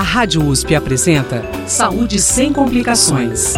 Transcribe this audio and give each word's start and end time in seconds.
A 0.00 0.02
Rádio 0.02 0.42
USP 0.46 0.74
apresenta 0.74 1.44
Saúde 1.66 2.18
sem 2.18 2.54
complicações. 2.54 3.52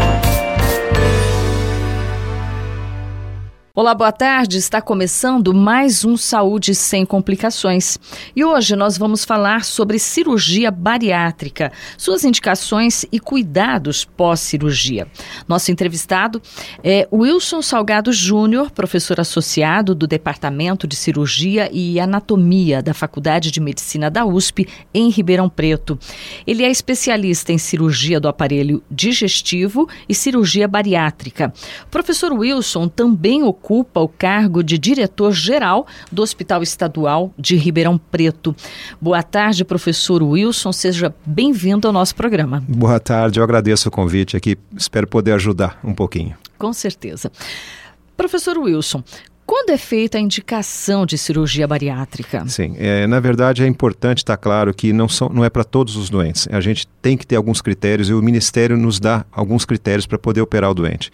Olá, 3.74 3.94
boa 3.94 4.12
tarde. 4.12 4.58
Está 4.58 4.82
começando 4.82 5.54
mais 5.54 6.04
um 6.04 6.14
Saúde 6.14 6.74
Sem 6.74 7.06
Complicações. 7.06 7.98
E 8.36 8.44
hoje 8.44 8.76
nós 8.76 8.98
vamos 8.98 9.24
falar 9.24 9.64
sobre 9.64 9.98
cirurgia 9.98 10.70
bariátrica, 10.70 11.72
suas 11.96 12.22
indicações 12.22 13.06
e 13.10 13.18
cuidados 13.18 14.04
pós-cirurgia. 14.04 15.08
Nosso 15.48 15.72
entrevistado 15.72 16.42
é 16.84 17.08
Wilson 17.10 17.62
Salgado 17.62 18.12
Júnior, 18.12 18.70
professor 18.70 19.18
associado 19.18 19.94
do 19.94 20.06
Departamento 20.06 20.86
de 20.86 20.94
Cirurgia 20.94 21.70
e 21.72 21.98
Anatomia 21.98 22.82
da 22.82 22.92
Faculdade 22.92 23.50
de 23.50 23.58
Medicina 23.58 24.10
da 24.10 24.26
USP, 24.26 24.68
em 24.92 25.08
Ribeirão 25.08 25.48
Preto. 25.48 25.98
Ele 26.46 26.62
é 26.62 26.70
especialista 26.70 27.54
em 27.54 27.58
cirurgia 27.58 28.20
do 28.20 28.28
aparelho 28.28 28.82
digestivo 28.90 29.88
e 30.06 30.14
cirurgia 30.14 30.68
bariátrica. 30.68 31.50
O 31.86 31.90
professor 31.90 32.34
Wilson 32.34 32.86
também 32.86 33.42
ocupa 33.42 33.61
ocupa 33.62 34.00
o 34.00 34.08
cargo 34.08 34.60
de 34.60 34.76
diretor-geral 34.76 35.86
do 36.10 36.20
Hospital 36.20 36.64
Estadual 36.64 37.32
de 37.38 37.54
Ribeirão 37.54 37.96
Preto. 37.96 38.54
Boa 39.00 39.22
tarde, 39.22 39.64
professor 39.64 40.20
Wilson. 40.20 40.72
Seja 40.72 41.14
bem-vindo 41.24 41.86
ao 41.86 41.92
nosso 41.92 42.12
programa. 42.16 42.62
Boa 42.68 42.98
tarde, 42.98 43.38
eu 43.38 43.44
agradeço 43.44 43.88
o 43.88 43.92
convite 43.92 44.36
aqui. 44.36 44.58
Espero 44.76 45.06
poder 45.06 45.32
ajudar 45.34 45.78
um 45.84 45.94
pouquinho. 45.94 46.36
Com 46.58 46.72
certeza. 46.72 47.30
Professor 48.16 48.58
Wilson, 48.58 49.04
quando 49.52 49.68
é 49.68 49.76
feita 49.76 50.16
a 50.16 50.20
indicação 50.20 51.04
de 51.04 51.18
cirurgia 51.18 51.68
bariátrica? 51.68 52.42
Sim, 52.48 52.74
é, 52.78 53.06
na 53.06 53.20
verdade 53.20 53.62
é 53.62 53.66
importante 53.66 54.18
estar 54.20 54.38
claro 54.38 54.72
que 54.72 54.94
não, 54.94 55.10
são, 55.10 55.28
não 55.28 55.44
é 55.44 55.50
para 55.50 55.62
todos 55.62 55.94
os 55.94 56.08
doentes. 56.08 56.48
A 56.50 56.58
gente 56.58 56.88
tem 57.02 57.18
que 57.18 57.26
ter 57.26 57.36
alguns 57.36 57.60
critérios 57.60 58.08
e 58.08 58.14
o 58.14 58.22
Ministério 58.22 58.78
nos 58.78 58.98
dá 58.98 59.26
alguns 59.30 59.66
critérios 59.66 60.06
para 60.06 60.18
poder 60.18 60.40
operar 60.40 60.70
o 60.70 60.74
doente. 60.74 61.10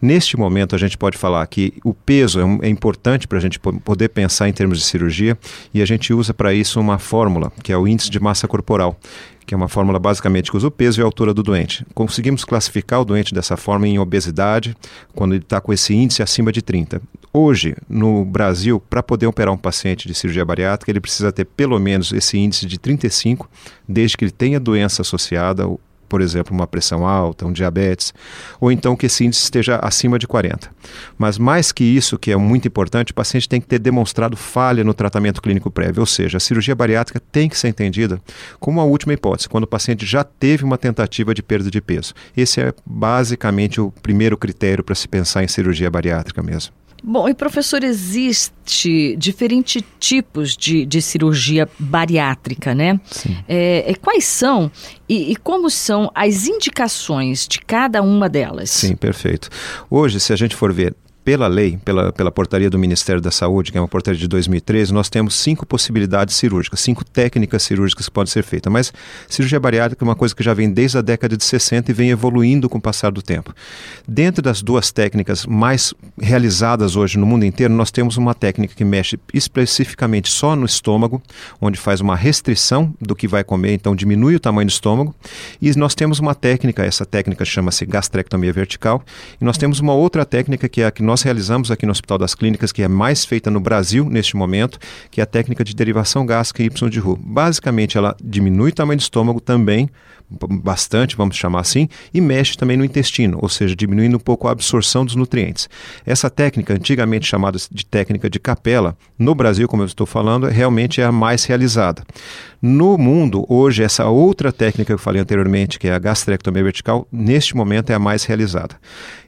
Neste 0.00 0.36
momento, 0.36 0.76
a 0.76 0.78
gente 0.78 0.96
pode 0.96 1.18
falar 1.18 1.44
que 1.48 1.74
o 1.84 1.92
peso 1.92 2.38
é, 2.38 2.68
é 2.68 2.68
importante 2.68 3.26
para 3.26 3.38
a 3.38 3.40
gente 3.40 3.58
poder 3.58 4.10
pensar 4.10 4.48
em 4.48 4.52
termos 4.52 4.78
de 4.78 4.84
cirurgia 4.84 5.36
e 5.74 5.82
a 5.82 5.84
gente 5.84 6.14
usa 6.14 6.32
para 6.32 6.54
isso 6.54 6.78
uma 6.78 6.96
fórmula, 6.96 7.50
que 7.60 7.72
é 7.72 7.76
o 7.76 7.88
índice 7.88 8.08
de 8.08 8.20
massa 8.20 8.46
corporal 8.46 8.96
que 9.46 9.54
é 9.54 9.56
uma 9.56 9.68
fórmula 9.68 9.98
basicamente 9.98 10.48
que 10.48 10.56
usa 10.56 10.68
o 10.68 10.70
peso 10.70 11.00
e 11.00 11.02
a 11.02 11.04
altura 11.04 11.34
do 11.34 11.42
doente. 11.42 11.84
Conseguimos 11.92 12.44
classificar 12.44 13.00
o 13.00 13.04
doente 13.04 13.34
dessa 13.34 13.56
forma 13.56 13.88
em 13.88 13.98
obesidade, 13.98 14.76
quando 15.12 15.32
ele 15.32 15.42
está 15.42 15.60
com 15.60 15.72
esse 15.72 15.92
índice 15.92 16.22
acima 16.22 16.52
de 16.52 16.62
30. 16.62 17.02
Hoje, 17.32 17.76
no 17.88 18.24
Brasil, 18.24 18.80
para 18.90 19.04
poder 19.04 19.26
operar 19.26 19.54
um 19.54 19.56
paciente 19.56 20.08
de 20.08 20.14
cirurgia 20.14 20.44
bariátrica, 20.44 20.90
ele 20.90 21.00
precisa 21.00 21.30
ter 21.30 21.44
pelo 21.44 21.78
menos 21.78 22.12
esse 22.12 22.36
índice 22.36 22.66
de 22.66 22.76
35, 22.76 23.48
desde 23.88 24.16
que 24.16 24.24
ele 24.24 24.32
tenha 24.32 24.58
doença 24.58 25.02
associada, 25.02 25.64
por 26.08 26.20
exemplo, 26.20 26.52
uma 26.52 26.66
pressão 26.66 27.06
alta, 27.06 27.46
um 27.46 27.52
diabetes, 27.52 28.12
ou 28.60 28.72
então 28.72 28.96
que 28.96 29.06
esse 29.06 29.24
índice 29.24 29.44
esteja 29.44 29.76
acima 29.76 30.18
de 30.18 30.26
40. 30.26 30.68
Mas 31.16 31.38
mais 31.38 31.70
que 31.70 31.84
isso, 31.84 32.18
que 32.18 32.32
é 32.32 32.36
muito 32.36 32.66
importante, 32.66 33.12
o 33.12 33.14
paciente 33.14 33.48
tem 33.48 33.60
que 33.60 33.68
ter 33.68 33.78
demonstrado 33.78 34.36
falha 34.36 34.82
no 34.82 34.92
tratamento 34.92 35.40
clínico 35.40 35.70
prévio, 35.70 36.00
ou 36.00 36.06
seja, 36.06 36.38
a 36.38 36.40
cirurgia 36.40 36.74
bariátrica 36.74 37.22
tem 37.30 37.48
que 37.48 37.56
ser 37.56 37.68
entendida 37.68 38.20
como 38.58 38.80
a 38.80 38.84
última 38.84 39.12
hipótese, 39.12 39.48
quando 39.48 39.64
o 39.64 39.68
paciente 39.68 40.04
já 40.04 40.24
teve 40.24 40.64
uma 40.64 40.76
tentativa 40.76 41.32
de 41.32 41.44
perda 41.44 41.70
de 41.70 41.80
peso. 41.80 42.12
Esse 42.36 42.60
é 42.60 42.74
basicamente 42.84 43.80
o 43.80 43.92
primeiro 44.02 44.36
critério 44.36 44.82
para 44.82 44.96
se 44.96 45.06
pensar 45.06 45.44
em 45.44 45.48
cirurgia 45.48 45.88
bariátrica 45.88 46.42
mesmo. 46.42 46.79
Bom, 47.02 47.28
e 47.28 47.34
professor, 47.34 47.82
existe 47.82 49.16
diferentes 49.16 49.82
tipos 49.98 50.56
de, 50.56 50.84
de 50.84 51.00
cirurgia 51.00 51.68
bariátrica, 51.78 52.74
né? 52.74 53.00
Sim. 53.10 53.36
É, 53.48 53.90
é, 53.90 53.94
quais 53.94 54.24
são 54.24 54.70
e, 55.08 55.32
e, 55.32 55.36
como 55.36 55.70
são 55.70 56.10
as 56.14 56.46
indicações 56.46 57.46
de 57.46 57.58
cada 57.60 58.02
uma 58.02 58.28
delas? 58.28 58.70
Sim, 58.70 58.94
perfeito. 58.94 59.48
Hoje, 59.90 60.20
se 60.20 60.32
a 60.32 60.36
gente 60.36 60.54
for 60.54 60.72
ver 60.72 60.94
pela 61.24 61.46
lei, 61.46 61.78
pela, 61.84 62.12
pela 62.12 62.30
portaria 62.30 62.70
do 62.70 62.78
Ministério 62.78 63.20
da 63.20 63.30
Saúde, 63.30 63.70
que 63.70 63.78
é 63.78 63.80
uma 63.80 63.88
portaria 63.88 64.18
de 64.18 64.26
2013, 64.26 64.92
nós 64.92 65.08
temos 65.08 65.34
cinco 65.34 65.66
possibilidades 65.66 66.36
cirúrgicas, 66.36 66.80
cinco 66.80 67.04
técnicas 67.04 67.62
cirúrgicas 67.62 68.06
que 68.06 68.12
podem 68.12 68.32
ser 68.32 68.42
feitas. 68.42 68.72
Mas 68.72 68.92
cirurgia 69.28 69.60
bariátrica 69.60 70.02
é 70.02 70.06
uma 70.06 70.16
coisa 70.16 70.34
que 70.34 70.42
já 70.42 70.54
vem 70.54 70.70
desde 70.70 70.98
a 70.98 71.02
década 71.02 71.36
de 71.36 71.44
60 71.44 71.90
e 71.90 71.94
vem 71.94 72.10
evoluindo 72.10 72.68
com 72.68 72.78
o 72.78 72.80
passar 72.80 73.12
do 73.12 73.22
tempo. 73.22 73.54
Dentro 74.08 74.42
das 74.42 74.62
duas 74.62 74.90
técnicas 74.90 75.44
mais 75.46 75.92
realizadas 76.18 76.96
hoje 76.96 77.18
no 77.18 77.26
mundo 77.26 77.44
inteiro, 77.44 77.72
nós 77.74 77.90
temos 77.90 78.16
uma 78.16 78.34
técnica 78.34 78.74
que 78.74 78.84
mexe 78.84 79.18
especificamente 79.34 80.30
só 80.30 80.56
no 80.56 80.64
estômago, 80.64 81.22
onde 81.60 81.78
faz 81.78 82.00
uma 82.00 82.16
restrição 82.16 82.94
do 83.00 83.14
que 83.14 83.28
vai 83.28 83.44
comer, 83.44 83.74
então 83.74 83.94
diminui 83.94 84.36
o 84.36 84.40
tamanho 84.40 84.66
do 84.66 84.70
estômago. 84.70 85.14
E 85.60 85.70
nós 85.76 85.94
temos 85.94 86.18
uma 86.18 86.34
técnica, 86.34 86.84
essa 86.84 87.04
técnica 87.04 87.44
chama-se 87.44 87.84
gastrectomia 87.84 88.52
vertical, 88.52 89.02
e 89.40 89.44
nós 89.44 89.58
temos 89.58 89.80
uma 89.80 89.92
outra 89.92 90.24
técnica 90.24 90.68
que 90.68 90.80
é 90.80 90.86
a 90.86 90.90
que 90.90 91.02
nós 91.10 91.22
realizamos 91.22 91.72
aqui 91.72 91.84
no 91.84 91.90
Hospital 91.90 92.18
das 92.18 92.36
Clínicas, 92.36 92.70
que 92.70 92.82
é 92.82 92.86
mais 92.86 93.24
feita 93.24 93.50
no 93.50 93.58
Brasil 93.58 94.08
neste 94.08 94.36
momento, 94.36 94.78
que 95.10 95.20
é 95.20 95.24
a 95.24 95.26
técnica 95.26 95.64
de 95.64 95.74
derivação 95.74 96.24
gástrica 96.24 96.62
Y 96.62 96.88
de 96.88 97.00
Roux. 97.00 97.18
Basicamente, 97.20 97.98
ela 97.98 98.14
diminui 98.22 98.70
o 98.70 98.72
tamanho 98.72 98.96
do 98.96 99.02
estômago 99.02 99.40
também, 99.40 99.90
bastante, 100.30 101.16
vamos 101.16 101.36
chamar 101.36 101.60
assim, 101.60 101.88
e 102.14 102.20
mexe 102.20 102.56
também 102.56 102.76
no 102.76 102.84
intestino, 102.84 103.38
ou 103.40 103.48
seja, 103.48 103.74
diminuindo 103.74 104.16
um 104.16 104.20
pouco 104.20 104.46
a 104.46 104.52
absorção 104.52 105.04
dos 105.04 105.14
nutrientes. 105.14 105.68
Essa 106.06 106.30
técnica, 106.30 106.74
antigamente 106.74 107.26
chamada 107.26 107.58
de 107.70 107.84
técnica 107.84 108.30
de 108.30 108.38
capela, 108.38 108.96
no 109.18 109.34
Brasil, 109.34 109.66
como 109.68 109.82
eu 109.82 109.86
estou 109.86 110.06
falando, 110.06 110.46
realmente 110.46 111.00
é 111.00 111.04
a 111.04 111.12
mais 111.12 111.44
realizada. 111.44 112.04
No 112.62 112.98
mundo, 112.98 113.46
hoje, 113.48 113.82
essa 113.82 114.06
outra 114.06 114.52
técnica 114.52 114.88
que 114.88 114.92
eu 114.92 114.98
falei 114.98 115.22
anteriormente, 115.22 115.78
que 115.78 115.88
é 115.88 115.94
a 115.94 115.98
gastrectomia 115.98 116.62
vertical, 116.62 117.08
neste 117.10 117.56
momento 117.56 117.90
é 117.90 117.94
a 117.94 117.98
mais 117.98 118.24
realizada. 118.24 118.76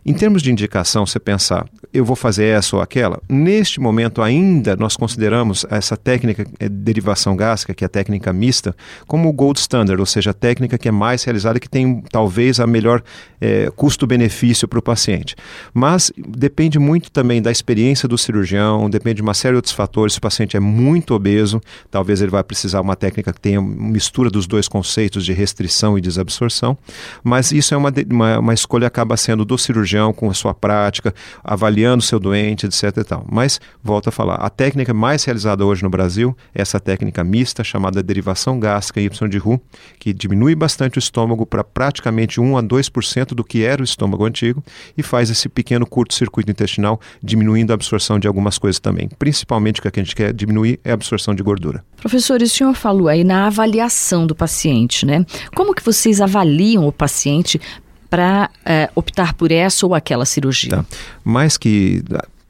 Em 0.04 0.12
termos 0.12 0.42
de 0.42 0.50
indicação, 0.50 1.06
você 1.06 1.18
pensar, 1.18 1.66
eu 1.94 2.04
vou 2.04 2.16
fazer 2.16 2.44
essa 2.46 2.76
ou 2.76 2.82
aquela, 2.82 3.22
neste 3.28 3.80
momento 3.80 4.20
ainda 4.20 4.76
nós 4.76 4.96
consideramos 4.96 5.64
essa 5.70 5.96
técnica 5.96 6.44
de 6.44 6.68
derivação 6.68 7.34
gástrica, 7.34 7.72
que 7.72 7.84
é 7.84 7.86
a 7.86 7.88
técnica 7.88 8.32
mista, 8.32 8.76
como 9.06 9.28
o 9.28 9.32
gold 9.32 9.58
standard, 9.60 9.98
ou 9.98 10.06
seja, 10.06 10.32
a 10.32 10.34
técnica 10.34 10.76
que 10.76 10.88
é 10.88 10.91
mais 10.92 11.24
realizada, 11.24 11.58
que 11.58 11.68
tem 11.68 12.02
talvez 12.10 12.60
a 12.60 12.66
melhor 12.66 13.02
é, 13.40 13.70
custo-benefício 13.74 14.68
para 14.68 14.78
o 14.78 14.82
paciente. 14.82 15.34
Mas 15.74 16.12
depende 16.16 16.78
muito 16.78 17.10
também 17.10 17.42
da 17.42 17.50
experiência 17.50 18.08
do 18.08 18.16
cirurgião, 18.16 18.88
depende 18.88 19.16
de 19.16 19.22
uma 19.22 19.34
série 19.34 19.54
de 19.54 19.56
outros 19.56 19.74
fatores. 19.74 20.14
Se 20.14 20.18
o 20.18 20.22
paciente 20.22 20.56
é 20.56 20.60
muito 20.60 21.14
obeso, 21.14 21.60
talvez 21.90 22.20
ele 22.20 22.30
vai 22.30 22.44
precisar 22.44 22.80
uma 22.80 22.94
técnica 22.94 23.32
que 23.32 23.40
tenha 23.40 23.60
mistura 23.60 24.30
dos 24.30 24.46
dois 24.46 24.68
conceitos 24.68 25.24
de 25.24 25.32
restrição 25.32 25.98
e 25.98 26.00
desabsorção. 26.00 26.76
Mas 27.24 27.50
isso 27.50 27.74
é 27.74 27.76
uma, 27.76 27.92
uma, 28.10 28.38
uma 28.38 28.54
escolha 28.54 28.86
acaba 28.86 29.16
sendo 29.16 29.44
do 29.44 29.58
cirurgião 29.58 30.12
com 30.12 30.30
a 30.30 30.34
sua 30.34 30.54
prática, 30.54 31.14
avaliando 31.42 32.02
o 32.02 32.06
seu 32.06 32.20
doente, 32.20 32.66
etc. 32.66 32.96
E 32.98 33.04
tal. 33.04 33.26
Mas, 33.30 33.60
volto 33.82 34.08
a 34.08 34.12
falar, 34.12 34.36
a 34.36 34.50
técnica 34.50 34.94
mais 34.94 35.24
realizada 35.24 35.64
hoje 35.64 35.82
no 35.82 35.90
Brasil 35.90 36.36
é 36.54 36.62
essa 36.62 36.78
técnica 36.78 37.24
mista 37.24 37.64
chamada 37.64 38.02
derivação 38.02 38.60
gástrica 38.60 39.00
Y 39.00 39.28
de 39.28 39.38
Roux, 39.38 39.60
que 39.98 40.12
diminui 40.12 40.54
bastante 40.54 40.81
o 40.96 40.98
estômago 40.98 41.44
para 41.44 41.62
praticamente 41.62 42.40
1 42.40 42.56
a 42.56 42.62
2% 42.62 43.34
do 43.34 43.44
que 43.44 43.64
era 43.64 43.80
o 43.80 43.84
estômago 43.84 44.24
antigo 44.24 44.62
e 44.96 45.02
faz 45.02 45.30
esse 45.30 45.48
pequeno 45.48 45.86
curto-circuito 45.86 46.50
intestinal, 46.50 47.00
diminuindo 47.22 47.70
a 47.70 47.74
absorção 47.74 48.18
de 48.18 48.26
algumas 48.26 48.58
coisas 48.58 48.80
também. 48.80 49.08
Principalmente 49.18 49.80
o 49.80 49.82
que 49.82 49.88
a 49.88 50.02
gente 50.02 50.14
quer 50.14 50.32
diminuir 50.32 50.80
é 50.84 50.90
a 50.90 50.94
absorção 50.94 51.34
de 51.34 51.42
gordura. 51.42 51.84
Professor, 51.96 52.40
o 52.40 52.48
senhor 52.48 52.74
falou 52.74 53.08
aí 53.08 53.24
na 53.24 53.46
avaliação 53.46 54.26
do 54.26 54.34
paciente, 54.34 55.06
né? 55.06 55.24
Como 55.54 55.74
que 55.74 55.84
vocês 55.84 56.20
avaliam 56.20 56.86
o 56.86 56.92
paciente 56.92 57.60
para 58.10 58.50
é, 58.64 58.90
optar 58.94 59.32
por 59.32 59.50
essa 59.50 59.86
ou 59.86 59.94
aquela 59.94 60.26
cirurgia? 60.26 60.70
Tá. 60.70 60.84
Mais 61.24 61.56
que 61.56 62.02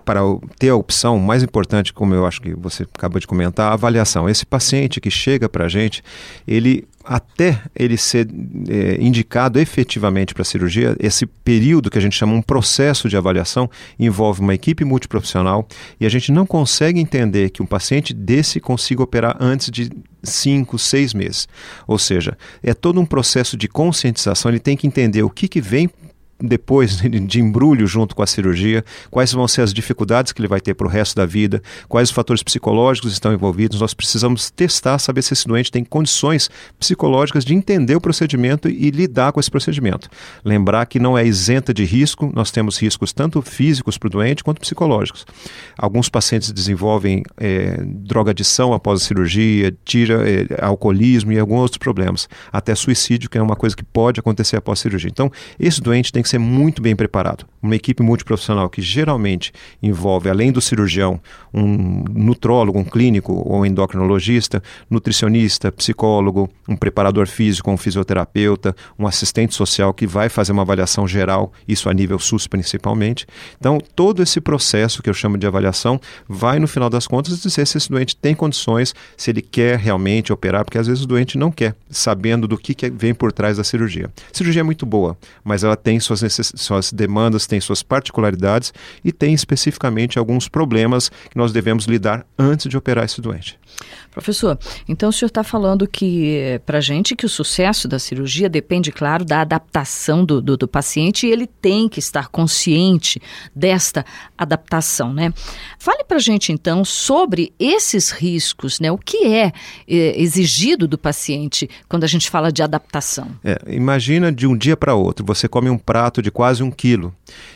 para 0.05 0.21
ter 0.59 0.71
a 0.71 0.77
opção, 0.77 1.19
mais 1.19 1.43
importante, 1.43 1.93
como 1.93 2.15
eu 2.15 2.27
acho 2.27 2.41
que 2.41 2.55
você 2.55 2.83
acabou 2.83 3.21
de 3.21 3.27
comentar, 3.27 3.71
a 3.71 3.75
avaliação. 3.75 4.29
Esse 4.29 4.45
paciente 4.45 5.01
que 5.01 5.11
chega 5.11 5.49
para 5.49 5.67
a 5.67 5.69
gente, 5.69 6.03
ele 6.47 6.87
até 7.05 7.61
ele 7.75 7.97
ser 7.97 8.29
é, 8.69 8.97
indicado 9.01 9.59
efetivamente 9.59 10.35
para 10.35 10.43
a 10.43 10.45
cirurgia, 10.45 10.97
esse 11.01 11.27
período 11.27 11.91
que 11.91 11.99
a 11.99 12.01
gente 12.01 12.17
chama 12.17 12.33
um 12.33 12.43
processo 12.43 13.09
de 13.09 13.17
avaliação 13.17 13.69
envolve 13.99 14.41
uma 14.41 14.55
equipe 14.55 14.85
multiprofissional 14.85 15.67
e 16.01 16.07
a 16.07 16.09
gente 16.09 16.31
não 16.31 16.47
consegue 16.47 17.01
entender 17.01 17.51
que 17.51 17.63
um 17.63 17.67
paciente 17.67 18.15
desse 18.15 18.61
consiga 18.61 19.03
operar 19.03 19.37
antes 19.41 19.71
de 19.71 19.91
cinco, 20.23 20.79
seis 20.79 21.13
meses. 21.13 21.49
Ou 21.87 21.99
seja, 21.99 22.37
é 22.63 22.73
todo 22.73 23.01
um 23.01 23.07
processo 23.07 23.57
de 23.57 23.69
conscientização, 23.69 24.51
ele 24.51 24.61
tem 24.61 24.77
que 24.77 24.87
entender 24.87 25.23
o 25.23 25.31
que, 25.31 25.49
que 25.49 25.61
vem 25.61 25.91
depois 26.43 26.97
de 26.99 27.41
embrulho 27.41 27.87
junto 27.87 28.17
com 28.17 28.23
a 28.23 28.27
cirurgia, 28.27 28.85
quais 29.11 29.33
vão 29.33 29.47
ser 29.47 29.63
as 29.63 29.73
dificuldades 29.73 30.33
que 30.33 30.41
ele 30.41 30.49
vai 30.49 30.61
ter 30.61 30.75
para 30.75 30.87
o 30.87 30.91
resto 30.91 31.17
da 31.17 31.25
vida, 31.25 31.63
quais 31.89 32.09
os 32.09 32.15
fatores 32.15 32.43
psicológicos 32.43 33.13
estão 33.13 33.33
envolvidos. 33.33 33.81
Nós 33.81 33.95
precisamos 33.95 34.51
testar, 34.51 34.99
saber 34.99 35.23
se 35.23 35.33
esse 35.33 35.47
doente 35.47 35.71
tem 35.71 35.85
condições 35.85 36.51
psicológicas 36.79 37.45
de 37.45 37.55
entender 37.55 37.95
o 37.95 38.01
procedimento 38.01 38.69
e 38.69 38.91
lidar 38.91 39.33
com 39.33 39.41
esse 39.41 39.51
procedimento. 39.51 40.09
Lembrar 40.45 40.87
que 40.87 40.99
não 40.99 41.17
é 41.17 41.25
isenta 41.25 41.73
de 41.73 41.85
risco, 41.85 42.31
nós 42.35 42.51
temos 42.51 42.79
riscos 42.79 43.13
tanto 43.13 43.41
físicos 43.43 43.97
para 43.97 44.09
o 44.09 44.11
doente 44.11 44.43
quanto 44.43 44.61
psicológicos. 44.61 45.25
Alguns 45.79 46.09
pacientes 46.09 46.51
desenvolvem 46.51 47.23
é, 47.39 47.81
drogadição 47.85 48.73
após 48.73 49.03
a 49.03 49.05
cirurgia, 49.05 49.75
tira 49.85 50.29
é, 50.29 50.47
alcoolismo 50.61 51.33
e 51.33 51.39
alguns 51.39 51.61
outros 51.61 51.79
problemas, 51.79 52.29
até 52.53 52.75
suicídio, 52.75 53.31
que 53.31 53.39
é 53.39 53.43
uma 53.43 53.57
coisa 53.57 53.77
que 53.77 53.85
pode 53.85 54.19
acontecer 54.19 54.57
após 54.57 54.81
a 54.81 54.83
cirurgia. 54.83 55.11
Então, 55.11 55.31
esse 55.59 55.81
doente 55.81 56.13
tem 56.13 56.23
que 56.23 56.29
ser 56.33 56.39
muito 56.39 56.81
bem 56.81 56.97
preparado. 56.97 57.47
Uma 57.63 57.77
equipe 57.77 58.03
multiprofissional 58.03 58.69
que 58.69 58.83
geralmente 58.83 59.53
envolve, 59.83 60.29
além 60.29 60.51
do 60.51 60.61
cirurgião, 60.61 61.21
um 61.55 62.05
nutrólogo, 62.11 62.79
um 62.79 62.85
clínico 62.85 63.33
ou 63.47 63.65
endocrinologista, 63.65 64.63
nutricionista, 64.91 65.71
psicólogo, 65.71 66.51
um 66.69 66.75
preparador 66.75 67.29
físico, 67.29 67.71
um 67.71 67.77
fisioterapeuta, 67.77 68.75
um 68.99 69.07
assistente 69.07 69.55
social 69.55 69.93
que 69.95 70.07
vai 70.07 70.29
fazer 70.29 70.53
uma 70.53 70.63
avaliação 70.63 71.07
geral, 71.07 71.53
isso 71.69 71.89
a 71.89 71.95
nível 71.95 72.19
SUS 72.19 72.47
principalmente. 72.47 73.27
Então, 73.59 73.79
todo 73.95 74.23
esse 74.23 74.41
processo 74.41 75.03
que 75.03 75.11
eu 75.11 75.15
chamo 75.15 75.39
de 75.39 75.47
avaliação 75.47 76.01
vai, 76.29 76.59
no 76.59 76.67
final 76.67 76.91
das 76.91 77.07
contas, 77.07 77.41
dizer 77.41 77.67
se 77.67 77.77
esse 77.77 77.91
doente 77.91 78.17
tem 78.17 78.35
condições, 78.35 78.95
se 79.17 79.31
ele 79.31 79.43
quer 79.43 79.79
realmente 79.79 80.33
operar, 80.33 80.65
porque 80.65 80.79
às 80.79 80.87
vezes 80.87 81.05
o 81.05 81.07
doente 81.07 81.39
não 81.39 81.53
quer, 81.53 81.77
sabendo 81.91 82.49
do 82.49 82.57
que, 82.57 82.75
que 82.75 82.91
vem 82.91 83.15
por 83.15 83.31
trás 83.33 83.59
da 83.59 83.65
cirurgia. 83.65 84.11
A 84.33 84.37
cirurgia 84.37 84.61
é 84.61 84.65
muito 84.65 84.87
boa, 84.87 85.17
mas 85.45 85.63
ela 85.63 85.77
tem 85.77 86.01
suas, 86.01 86.22
suas 86.29 86.93
demandas, 86.93 87.47
tem 87.47 87.61
suas 87.61 87.83
particularidades 87.83 88.73
e 89.05 89.13
tem 89.13 89.35
especificamente 89.35 90.19
alguns 90.19 90.49
problemas 90.49 91.11
que 91.31 91.37
nós 91.37 91.53
devemos 91.53 91.85
lidar 91.85 92.27
antes 92.39 92.69
de 92.69 92.77
operar 92.77 93.05
esse 93.05 93.21
doente. 93.21 93.59
Professor, 94.13 94.59
então 94.87 95.09
o 95.09 95.13
senhor 95.13 95.29
está 95.29 95.43
falando 95.43 95.89
que, 95.89 96.37
eh, 96.37 96.59
para 96.59 96.83
gente, 96.83 97.17
que 97.17 97.25
o 97.25 97.31
sucesso 97.31 97.89
da 97.89 97.99
cirurgia 97.99 98.47
depende, 98.47 98.93
claro, 98.93 99.25
da 99.25 99.41
adaptação 99.41 100.23
do, 100.23 100.39
do, 100.43 100.55
do, 100.55 100.69
paciente 100.69 101.27
e 101.27 101.31
ele 101.31 101.47
tem 101.47 101.89
que 101.89 101.99
estar 101.99 102.29
consciente 102.29 103.23
desta 103.57 104.05
adaptação, 104.37 105.15
né? 105.15 105.33
Fale 105.79 106.05
para 106.05 106.19
gente, 106.19 106.53
então, 106.53 106.85
sobre 106.85 107.55
esses 107.59 108.11
riscos, 108.11 108.81
né? 108.81 108.93
O 108.93 108.99
que 108.99 109.27
é, 109.29 109.51
é 109.89 110.21
exigido 110.21 110.87
do 110.87 110.99
paciente 110.99 111.67
quando 111.89 112.05
a 112.05 112.07
gente 112.09 112.29
fala 112.29 112.53
de 112.53 112.63
adaptação? 112.63 113.29
É, 113.43 113.59
imagina 113.69 114.31
de 114.31 114.47
um 114.47 114.55
dia 114.55 114.77
para 114.77 114.95
outro, 114.95 115.25
você 115.25 115.49
come 115.49 115.71
um 115.71 115.79
prato 115.79 116.21
de 116.21 116.31
quase 116.31 116.63
um 116.63 116.71
quilo 116.71 117.15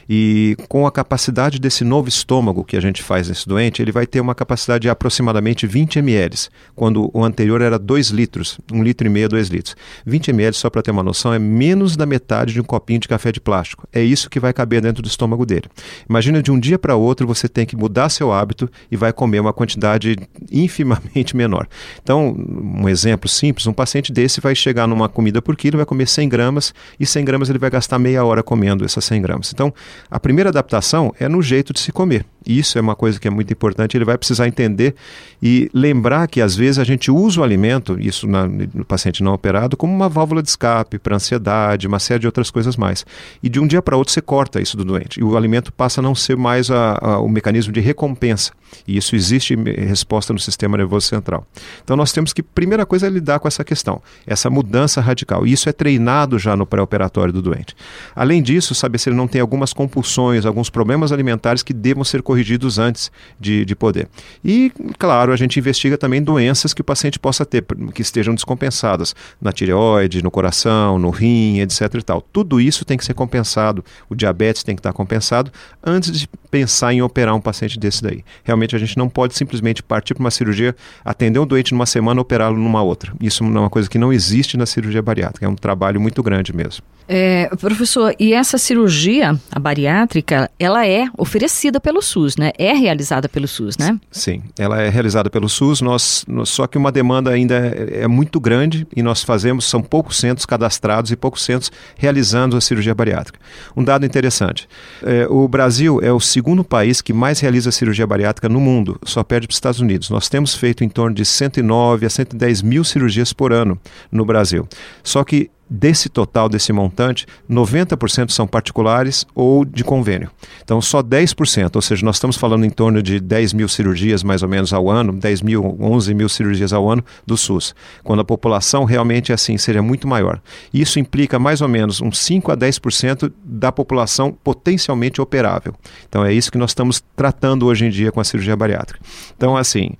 e 0.08 0.56
com 0.68 0.86
a 0.86 0.90
capacidade 0.90 1.58
desse 1.58 1.84
novo 1.84 2.08
estômago 2.08 2.64
que 2.64 2.78
a 2.78 2.80
gente 2.80 3.02
faz 3.02 3.28
nesse 3.28 3.46
doente, 3.46 3.82
ele 3.82 3.92
vai 3.92 4.06
ter 4.06 4.20
uma 4.20 4.34
capacidade 4.34 4.82
de 4.82 4.88
aproximadamente 4.88 5.66
20 5.66 5.98
ml 5.98 6.45
quando 6.74 7.10
o 7.12 7.24
anterior 7.24 7.60
era 7.60 7.78
2 7.78 8.10
litros, 8.10 8.58
1 8.72 8.76
um 8.76 8.82
litro 8.82 9.06
e 9.06 9.10
meio, 9.10 9.28
2 9.28 9.48
litros. 9.48 9.76
20 10.04 10.28
ml, 10.30 10.54
só 10.54 10.70
para 10.70 10.82
ter 10.82 10.90
uma 10.90 11.02
noção, 11.02 11.32
é 11.32 11.38
menos 11.38 11.96
da 11.96 12.06
metade 12.06 12.52
de 12.52 12.60
um 12.60 12.64
copinho 12.64 13.00
de 13.00 13.08
café 13.08 13.32
de 13.32 13.40
plástico. 13.40 13.86
É 13.92 14.02
isso 14.02 14.30
que 14.30 14.40
vai 14.40 14.52
caber 14.52 14.80
dentro 14.80 15.02
do 15.02 15.08
estômago 15.08 15.44
dele. 15.44 15.64
Imagina 16.08 16.42
de 16.42 16.50
um 16.50 16.58
dia 16.58 16.78
para 16.78 16.94
outro 16.96 17.26
você 17.26 17.48
tem 17.48 17.66
que 17.66 17.76
mudar 17.76 18.08
seu 18.08 18.32
hábito 18.32 18.70
e 18.90 18.96
vai 18.96 19.12
comer 19.12 19.40
uma 19.40 19.52
quantidade 19.52 20.16
infimamente 20.50 21.34
menor. 21.36 21.66
Então, 22.02 22.36
um 22.38 22.88
exemplo 22.88 23.28
simples, 23.28 23.66
um 23.66 23.72
paciente 23.72 24.12
desse 24.12 24.40
vai 24.40 24.54
chegar 24.54 24.86
numa 24.86 25.08
comida 25.08 25.40
por 25.42 25.56
quilo, 25.56 25.76
vai 25.76 25.86
comer 25.86 26.06
100 26.06 26.28
gramas 26.28 26.74
e 26.98 27.06
100 27.06 27.24
gramas 27.24 27.50
ele 27.50 27.58
vai 27.58 27.70
gastar 27.70 27.98
meia 27.98 28.24
hora 28.24 28.42
comendo 28.42 28.84
essas 28.84 29.04
100 29.04 29.22
gramas. 29.22 29.52
Então, 29.52 29.72
a 30.10 30.20
primeira 30.20 30.50
adaptação 30.50 31.14
é 31.18 31.28
no 31.28 31.42
jeito 31.42 31.72
de 31.72 31.80
se 31.80 31.92
comer. 31.92 32.24
Isso 32.46 32.78
é 32.78 32.80
uma 32.80 32.94
coisa 32.94 33.18
que 33.18 33.26
é 33.26 33.30
muito 33.30 33.52
importante, 33.52 33.96
ele 33.96 34.04
vai 34.04 34.16
precisar 34.16 34.46
entender 34.46 34.94
e 35.42 35.68
lembrar 35.74 36.28
que 36.28 36.35
às 36.40 36.56
vezes 36.56 36.78
a 36.78 36.84
gente 36.84 37.10
usa 37.10 37.40
o 37.40 37.44
alimento, 37.44 37.96
isso 38.00 38.26
na, 38.26 38.46
no 38.46 38.84
paciente 38.84 39.22
não 39.22 39.32
operado, 39.32 39.76
como 39.76 39.92
uma 39.92 40.08
válvula 40.08 40.42
de 40.42 40.48
escape 40.48 40.98
para 40.98 41.16
ansiedade, 41.16 41.86
uma 41.86 41.98
série 41.98 42.20
de 42.20 42.26
outras 42.26 42.50
coisas 42.50 42.76
mais. 42.76 43.04
E 43.42 43.48
de 43.48 43.60
um 43.60 43.66
dia 43.66 43.82
para 43.82 43.96
outro 43.96 44.12
você 44.12 44.20
corta 44.20 44.60
isso 44.60 44.76
do 44.76 44.84
doente. 44.84 45.20
E 45.20 45.24
o 45.24 45.36
alimento 45.36 45.72
passa 45.72 46.00
a 46.00 46.02
não 46.02 46.14
ser 46.14 46.36
mais 46.36 46.70
a, 46.70 46.98
a, 47.00 47.18
o 47.20 47.28
mecanismo 47.28 47.72
de 47.72 47.80
recompensa. 47.80 48.52
E 48.86 48.96
isso 48.96 49.14
existe 49.14 49.54
resposta 49.54 50.32
no 50.32 50.38
sistema 50.38 50.76
nervoso 50.76 51.06
central. 51.06 51.46
Então 51.82 51.96
nós 51.96 52.12
temos 52.12 52.32
que, 52.32 52.42
primeira 52.42 52.84
coisa, 52.84 53.06
é 53.06 53.10
lidar 53.10 53.38
com 53.38 53.48
essa 53.48 53.64
questão, 53.64 54.02
essa 54.26 54.50
mudança 54.50 55.00
radical. 55.00 55.46
E 55.46 55.52
isso 55.52 55.68
é 55.68 55.72
treinado 55.72 56.38
já 56.38 56.56
no 56.56 56.66
pré-operatório 56.66 57.32
do 57.32 57.40
doente. 57.40 57.74
Além 58.14 58.42
disso, 58.42 58.74
saber 58.74 58.98
se 58.98 59.08
ele 59.08 59.16
não 59.16 59.28
tem 59.28 59.40
algumas 59.40 59.72
compulsões, 59.72 60.44
alguns 60.44 60.70
problemas 60.70 61.12
alimentares 61.12 61.62
que 61.62 61.72
devam 61.72 62.04
ser 62.04 62.22
corrigidos 62.22 62.78
antes 62.78 63.10
de, 63.38 63.64
de 63.64 63.74
poder. 63.74 64.08
E, 64.44 64.72
claro, 64.98 65.32
a 65.32 65.36
gente 65.36 65.58
investiga 65.58 65.96
também 65.96 66.22
doenças 66.26 66.74
que 66.74 66.80
o 66.80 66.84
paciente 66.84 67.18
possa 67.18 67.46
ter, 67.46 67.64
que 67.94 68.02
estejam 68.02 68.34
descompensadas 68.34 69.14
na 69.40 69.52
tireoide, 69.52 70.22
no 70.22 70.30
coração, 70.30 70.98
no 70.98 71.10
rim, 71.10 71.60
etc. 71.60 71.94
E 71.94 72.02
tal. 72.02 72.20
Tudo 72.20 72.60
isso 72.60 72.84
tem 72.84 72.98
que 72.98 73.04
ser 73.04 73.14
compensado. 73.14 73.84
O 74.10 74.14
diabetes 74.14 74.62
tem 74.62 74.74
que 74.74 74.80
estar 74.80 74.92
compensado 74.92 75.50
antes 75.82 76.12
de 76.12 76.28
pensar 76.56 76.94
em 76.94 77.02
operar 77.02 77.34
um 77.34 77.40
paciente 77.40 77.78
desse 77.78 78.02
daí. 78.02 78.24
Realmente 78.42 78.74
a 78.74 78.78
gente 78.78 78.96
não 78.96 79.10
pode 79.10 79.36
simplesmente 79.36 79.82
partir 79.82 80.14
para 80.14 80.22
uma 80.22 80.30
cirurgia, 80.30 80.74
atender 81.04 81.38
um 81.38 81.46
doente 81.46 81.72
numa 81.72 81.84
semana 81.84 82.18
e 82.18 82.22
operá-lo 82.22 82.56
numa 82.56 82.82
outra. 82.82 83.12
Isso 83.20 83.44
é 83.44 83.46
uma 83.46 83.68
coisa 83.68 83.90
que 83.90 83.98
não 83.98 84.10
existe 84.10 84.56
na 84.56 84.64
cirurgia 84.64 85.02
bariátrica. 85.02 85.44
É 85.44 85.48
um 85.48 85.54
trabalho 85.54 86.00
muito 86.00 86.22
grande 86.22 86.56
mesmo. 86.56 86.82
É, 87.08 87.48
professor, 87.60 88.14
e 88.18 88.32
essa 88.32 88.58
cirurgia, 88.58 89.38
a 89.52 89.60
bariátrica, 89.60 90.50
ela 90.58 90.86
é 90.86 91.06
oferecida 91.16 91.78
pelo 91.78 92.02
SUS, 92.02 92.36
né? 92.36 92.50
É 92.58 92.72
realizada 92.72 93.28
pelo 93.28 93.46
SUS, 93.46 93.78
né? 93.78 93.98
Sim, 94.10 94.42
ela 94.58 94.80
é 94.80 94.88
realizada 94.88 95.30
pelo 95.30 95.48
SUS, 95.48 95.80
nós, 95.80 96.24
nós 96.26 96.48
só 96.48 96.66
que 96.66 96.76
uma 96.76 96.90
demanda 96.90 97.30
ainda 97.30 97.54
é, 97.54 98.00
é, 98.02 98.06
muito 98.08 98.40
grande 98.40 98.86
e 98.96 99.02
nós 99.02 99.22
fazemos, 99.22 99.66
são 99.66 99.80
poucos 99.82 100.16
centros 100.16 100.44
cadastrados 100.44 101.12
e 101.12 101.16
poucos 101.16 101.44
centros 101.44 101.70
realizando 101.96 102.56
a 102.56 102.60
cirurgia 102.60 102.94
bariátrica. 102.94 103.38
Um 103.76 103.84
dado 103.84 104.04
interessante, 104.04 104.68
é, 105.04 105.26
o 105.28 105.46
Brasil 105.46 106.00
é 106.02 106.12
o 106.12 106.18
segundo 106.18 106.45
país 106.62 107.00
que 107.00 107.12
mais 107.12 107.40
realiza 107.40 107.72
cirurgia 107.72 108.06
bariátrica 108.06 108.48
no 108.48 108.60
mundo, 108.60 108.98
só 109.04 109.24
perde 109.24 109.46
para 109.46 109.52
os 109.52 109.56
Estados 109.56 109.80
Unidos. 109.80 110.10
Nós 110.10 110.28
temos 110.28 110.54
feito 110.54 110.84
em 110.84 110.88
torno 110.88 111.14
de 111.14 111.24
109 111.24 112.06
a 112.06 112.10
110 112.10 112.62
mil 112.62 112.84
cirurgias 112.84 113.32
por 113.32 113.52
ano 113.52 113.78
no 114.12 114.24
Brasil. 114.24 114.68
Só 115.02 115.24
que 115.24 115.50
Desse 115.68 116.08
total, 116.08 116.48
desse 116.48 116.72
montante, 116.72 117.26
90% 117.50 118.30
são 118.30 118.46
particulares 118.46 119.26
ou 119.34 119.64
de 119.64 119.82
convênio. 119.82 120.30
Então, 120.62 120.80
só 120.80 121.02
10%, 121.02 121.74
ou 121.74 121.82
seja, 121.82 122.06
nós 122.06 122.16
estamos 122.16 122.36
falando 122.36 122.64
em 122.64 122.70
torno 122.70 123.02
de 123.02 123.18
10 123.18 123.52
mil 123.52 123.68
cirurgias 123.68 124.22
mais 124.22 124.44
ou 124.44 124.48
menos 124.48 124.72
ao 124.72 124.88
ano, 124.88 125.12
10 125.12 125.42
mil, 125.42 125.76
11 125.80 126.14
mil 126.14 126.28
cirurgias 126.28 126.72
ao 126.72 126.88
ano 126.88 127.04
do 127.26 127.36
SUS. 127.36 127.74
Quando 128.04 128.20
a 128.20 128.24
população 128.24 128.84
realmente 128.84 129.32
é 129.32 129.34
assim, 129.34 129.58
seria 129.58 129.82
muito 129.82 130.06
maior. 130.06 130.40
Isso 130.72 131.00
implica 131.00 131.36
mais 131.36 131.60
ou 131.60 131.68
menos 131.68 132.00
uns 132.00 132.18
5 132.18 132.52
a 132.52 132.56
10% 132.56 133.32
da 133.44 133.72
população 133.72 134.32
potencialmente 134.32 135.20
operável. 135.20 135.74
Então, 136.08 136.24
é 136.24 136.32
isso 136.32 136.52
que 136.52 136.58
nós 136.58 136.70
estamos 136.70 137.02
tratando 137.16 137.66
hoje 137.66 137.86
em 137.86 137.90
dia 137.90 138.12
com 138.12 138.20
a 138.20 138.24
cirurgia 138.24 138.54
bariátrica. 138.54 139.00
Então, 139.36 139.56
assim, 139.56 139.90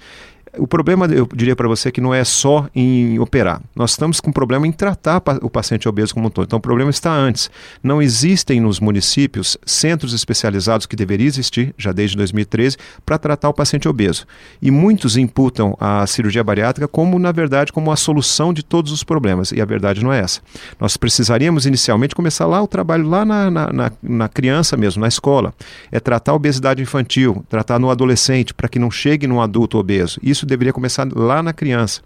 o 0.58 0.66
problema, 0.66 1.06
eu 1.06 1.28
diria 1.34 1.56
para 1.56 1.68
você, 1.68 1.90
que 1.90 2.00
não 2.00 2.14
é 2.14 2.24
só 2.24 2.68
em 2.74 3.18
operar. 3.18 3.60
Nós 3.74 3.92
estamos 3.92 4.20
com 4.20 4.30
um 4.30 4.32
problema 4.32 4.66
em 4.66 4.72
tratar 4.72 5.22
o 5.42 5.50
paciente 5.50 5.88
obeso 5.88 6.14
como 6.14 6.26
um 6.26 6.30
todo. 6.30 6.46
Então, 6.46 6.58
o 6.58 6.62
problema 6.62 6.90
está 6.90 7.12
antes. 7.12 7.50
Não 7.82 8.00
existem 8.00 8.60
nos 8.60 8.80
municípios 8.80 9.56
centros 9.64 10.12
especializados 10.12 10.86
que 10.86 10.96
deveria 10.96 11.26
existir, 11.26 11.74
já 11.76 11.92
desde 11.92 12.16
2013, 12.16 12.76
para 13.04 13.18
tratar 13.18 13.48
o 13.48 13.54
paciente 13.54 13.88
obeso. 13.88 14.26
E 14.60 14.70
muitos 14.70 15.16
imputam 15.16 15.76
a 15.80 16.06
cirurgia 16.06 16.42
bariátrica 16.42 16.88
como, 16.88 17.18
na 17.18 17.32
verdade, 17.32 17.72
como 17.72 17.90
a 17.90 17.96
solução 17.96 18.52
de 18.52 18.62
todos 18.62 18.92
os 18.92 19.04
problemas. 19.04 19.52
E 19.52 19.60
a 19.60 19.64
verdade 19.64 20.02
não 20.02 20.12
é 20.12 20.20
essa. 20.20 20.40
Nós 20.80 20.96
precisaríamos, 20.96 21.66
inicialmente, 21.66 22.14
começar 22.14 22.46
lá 22.46 22.62
o 22.62 22.66
trabalho 22.66 23.08
lá 23.08 23.24
na, 23.24 23.50
na, 23.50 23.72
na, 23.72 23.92
na 24.02 24.28
criança 24.28 24.76
mesmo, 24.76 25.00
na 25.00 25.08
escola. 25.08 25.52
É 25.90 26.00
tratar 26.00 26.32
a 26.32 26.34
obesidade 26.36 26.82
infantil, 26.82 27.44
tratar 27.48 27.78
no 27.78 27.90
adolescente, 27.90 28.54
para 28.54 28.68
que 28.68 28.78
não 28.78 28.90
chegue 28.90 29.26
num 29.26 29.40
adulto 29.40 29.78
obeso. 29.78 30.18
Isso 30.22 30.45
isso 30.46 30.48
deveria 30.48 30.72
começar 30.72 31.06
lá 31.14 31.42
na 31.42 31.52
criança. 31.52 32.00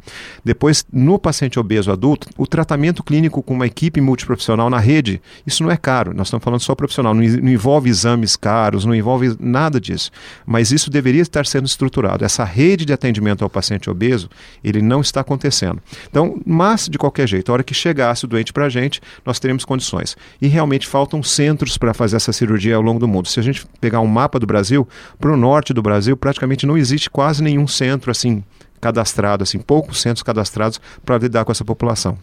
Depois, 0.44 0.84
no 0.92 1.18
paciente 1.18 1.60
obeso 1.60 1.92
adulto, 1.92 2.28
o 2.36 2.46
tratamento 2.46 3.02
clínico 3.02 3.42
com 3.42 3.54
uma 3.54 3.66
equipe 3.66 4.00
multiprofissional 4.00 4.70
na 4.70 4.78
rede, 4.78 5.20
isso 5.46 5.62
não 5.62 5.70
é 5.70 5.76
caro, 5.76 6.14
nós 6.14 6.28
estamos 6.28 6.42
falando 6.42 6.60
só 6.60 6.74
profissional, 6.74 7.14
não, 7.14 7.22
não 7.22 7.50
envolve 7.50 7.88
exames 7.88 8.36
caros, 8.36 8.84
não 8.84 8.94
envolve 8.94 9.36
nada 9.38 9.80
disso. 9.80 10.10
Mas 10.46 10.72
isso 10.72 10.90
deveria 10.90 11.22
estar 11.22 11.46
sendo 11.46 11.66
estruturado. 11.66 12.24
Essa 12.24 12.44
rede 12.44 12.84
de 12.84 12.92
atendimento 12.92 13.44
ao 13.44 13.50
paciente 13.50 13.90
obeso, 13.90 14.28
ele 14.64 14.80
não 14.80 15.00
está 15.00 15.20
acontecendo. 15.20 15.80
Então, 16.08 16.40
mas, 16.46 16.88
de 16.88 16.98
qualquer 16.98 17.28
jeito, 17.28 17.50
a 17.50 17.52
hora 17.52 17.62
que 17.62 17.74
chegasse 17.74 18.24
o 18.24 18.28
doente 18.28 18.52
para 18.52 18.66
a 18.66 18.68
gente, 18.68 19.00
nós 19.24 19.38
teremos 19.38 19.64
condições. 19.64 20.16
E 20.40 20.48
realmente 20.48 20.86
faltam 20.86 21.22
centros 21.22 21.76
para 21.76 21.92
fazer 21.92 22.16
essa 22.16 22.32
cirurgia 22.32 22.76
ao 22.76 22.82
longo 22.82 22.98
do 22.98 23.06
mundo. 23.06 23.28
Se 23.28 23.38
a 23.38 23.42
gente 23.42 23.66
pegar 23.80 24.00
um 24.00 24.06
mapa 24.06 24.38
do 24.38 24.46
Brasil, 24.46 24.88
para 25.18 25.32
o 25.32 25.36
norte 25.36 25.74
do 25.74 25.82
Brasil, 25.82 26.16
praticamente 26.16 26.66
não 26.66 26.76
existe 26.76 27.10
quase 27.10 27.42
nenhum 27.42 27.66
centro 27.66 28.10
assim 28.10 28.29
cadastrado, 28.80 29.42
assim, 29.42 29.58
poucos 29.58 30.00
centros 30.00 30.22
cadastrados 30.22 30.80
para 31.04 31.18
lidar 31.18 31.44
com 31.44 31.52
essa 31.52 31.64
população. 31.64 32.18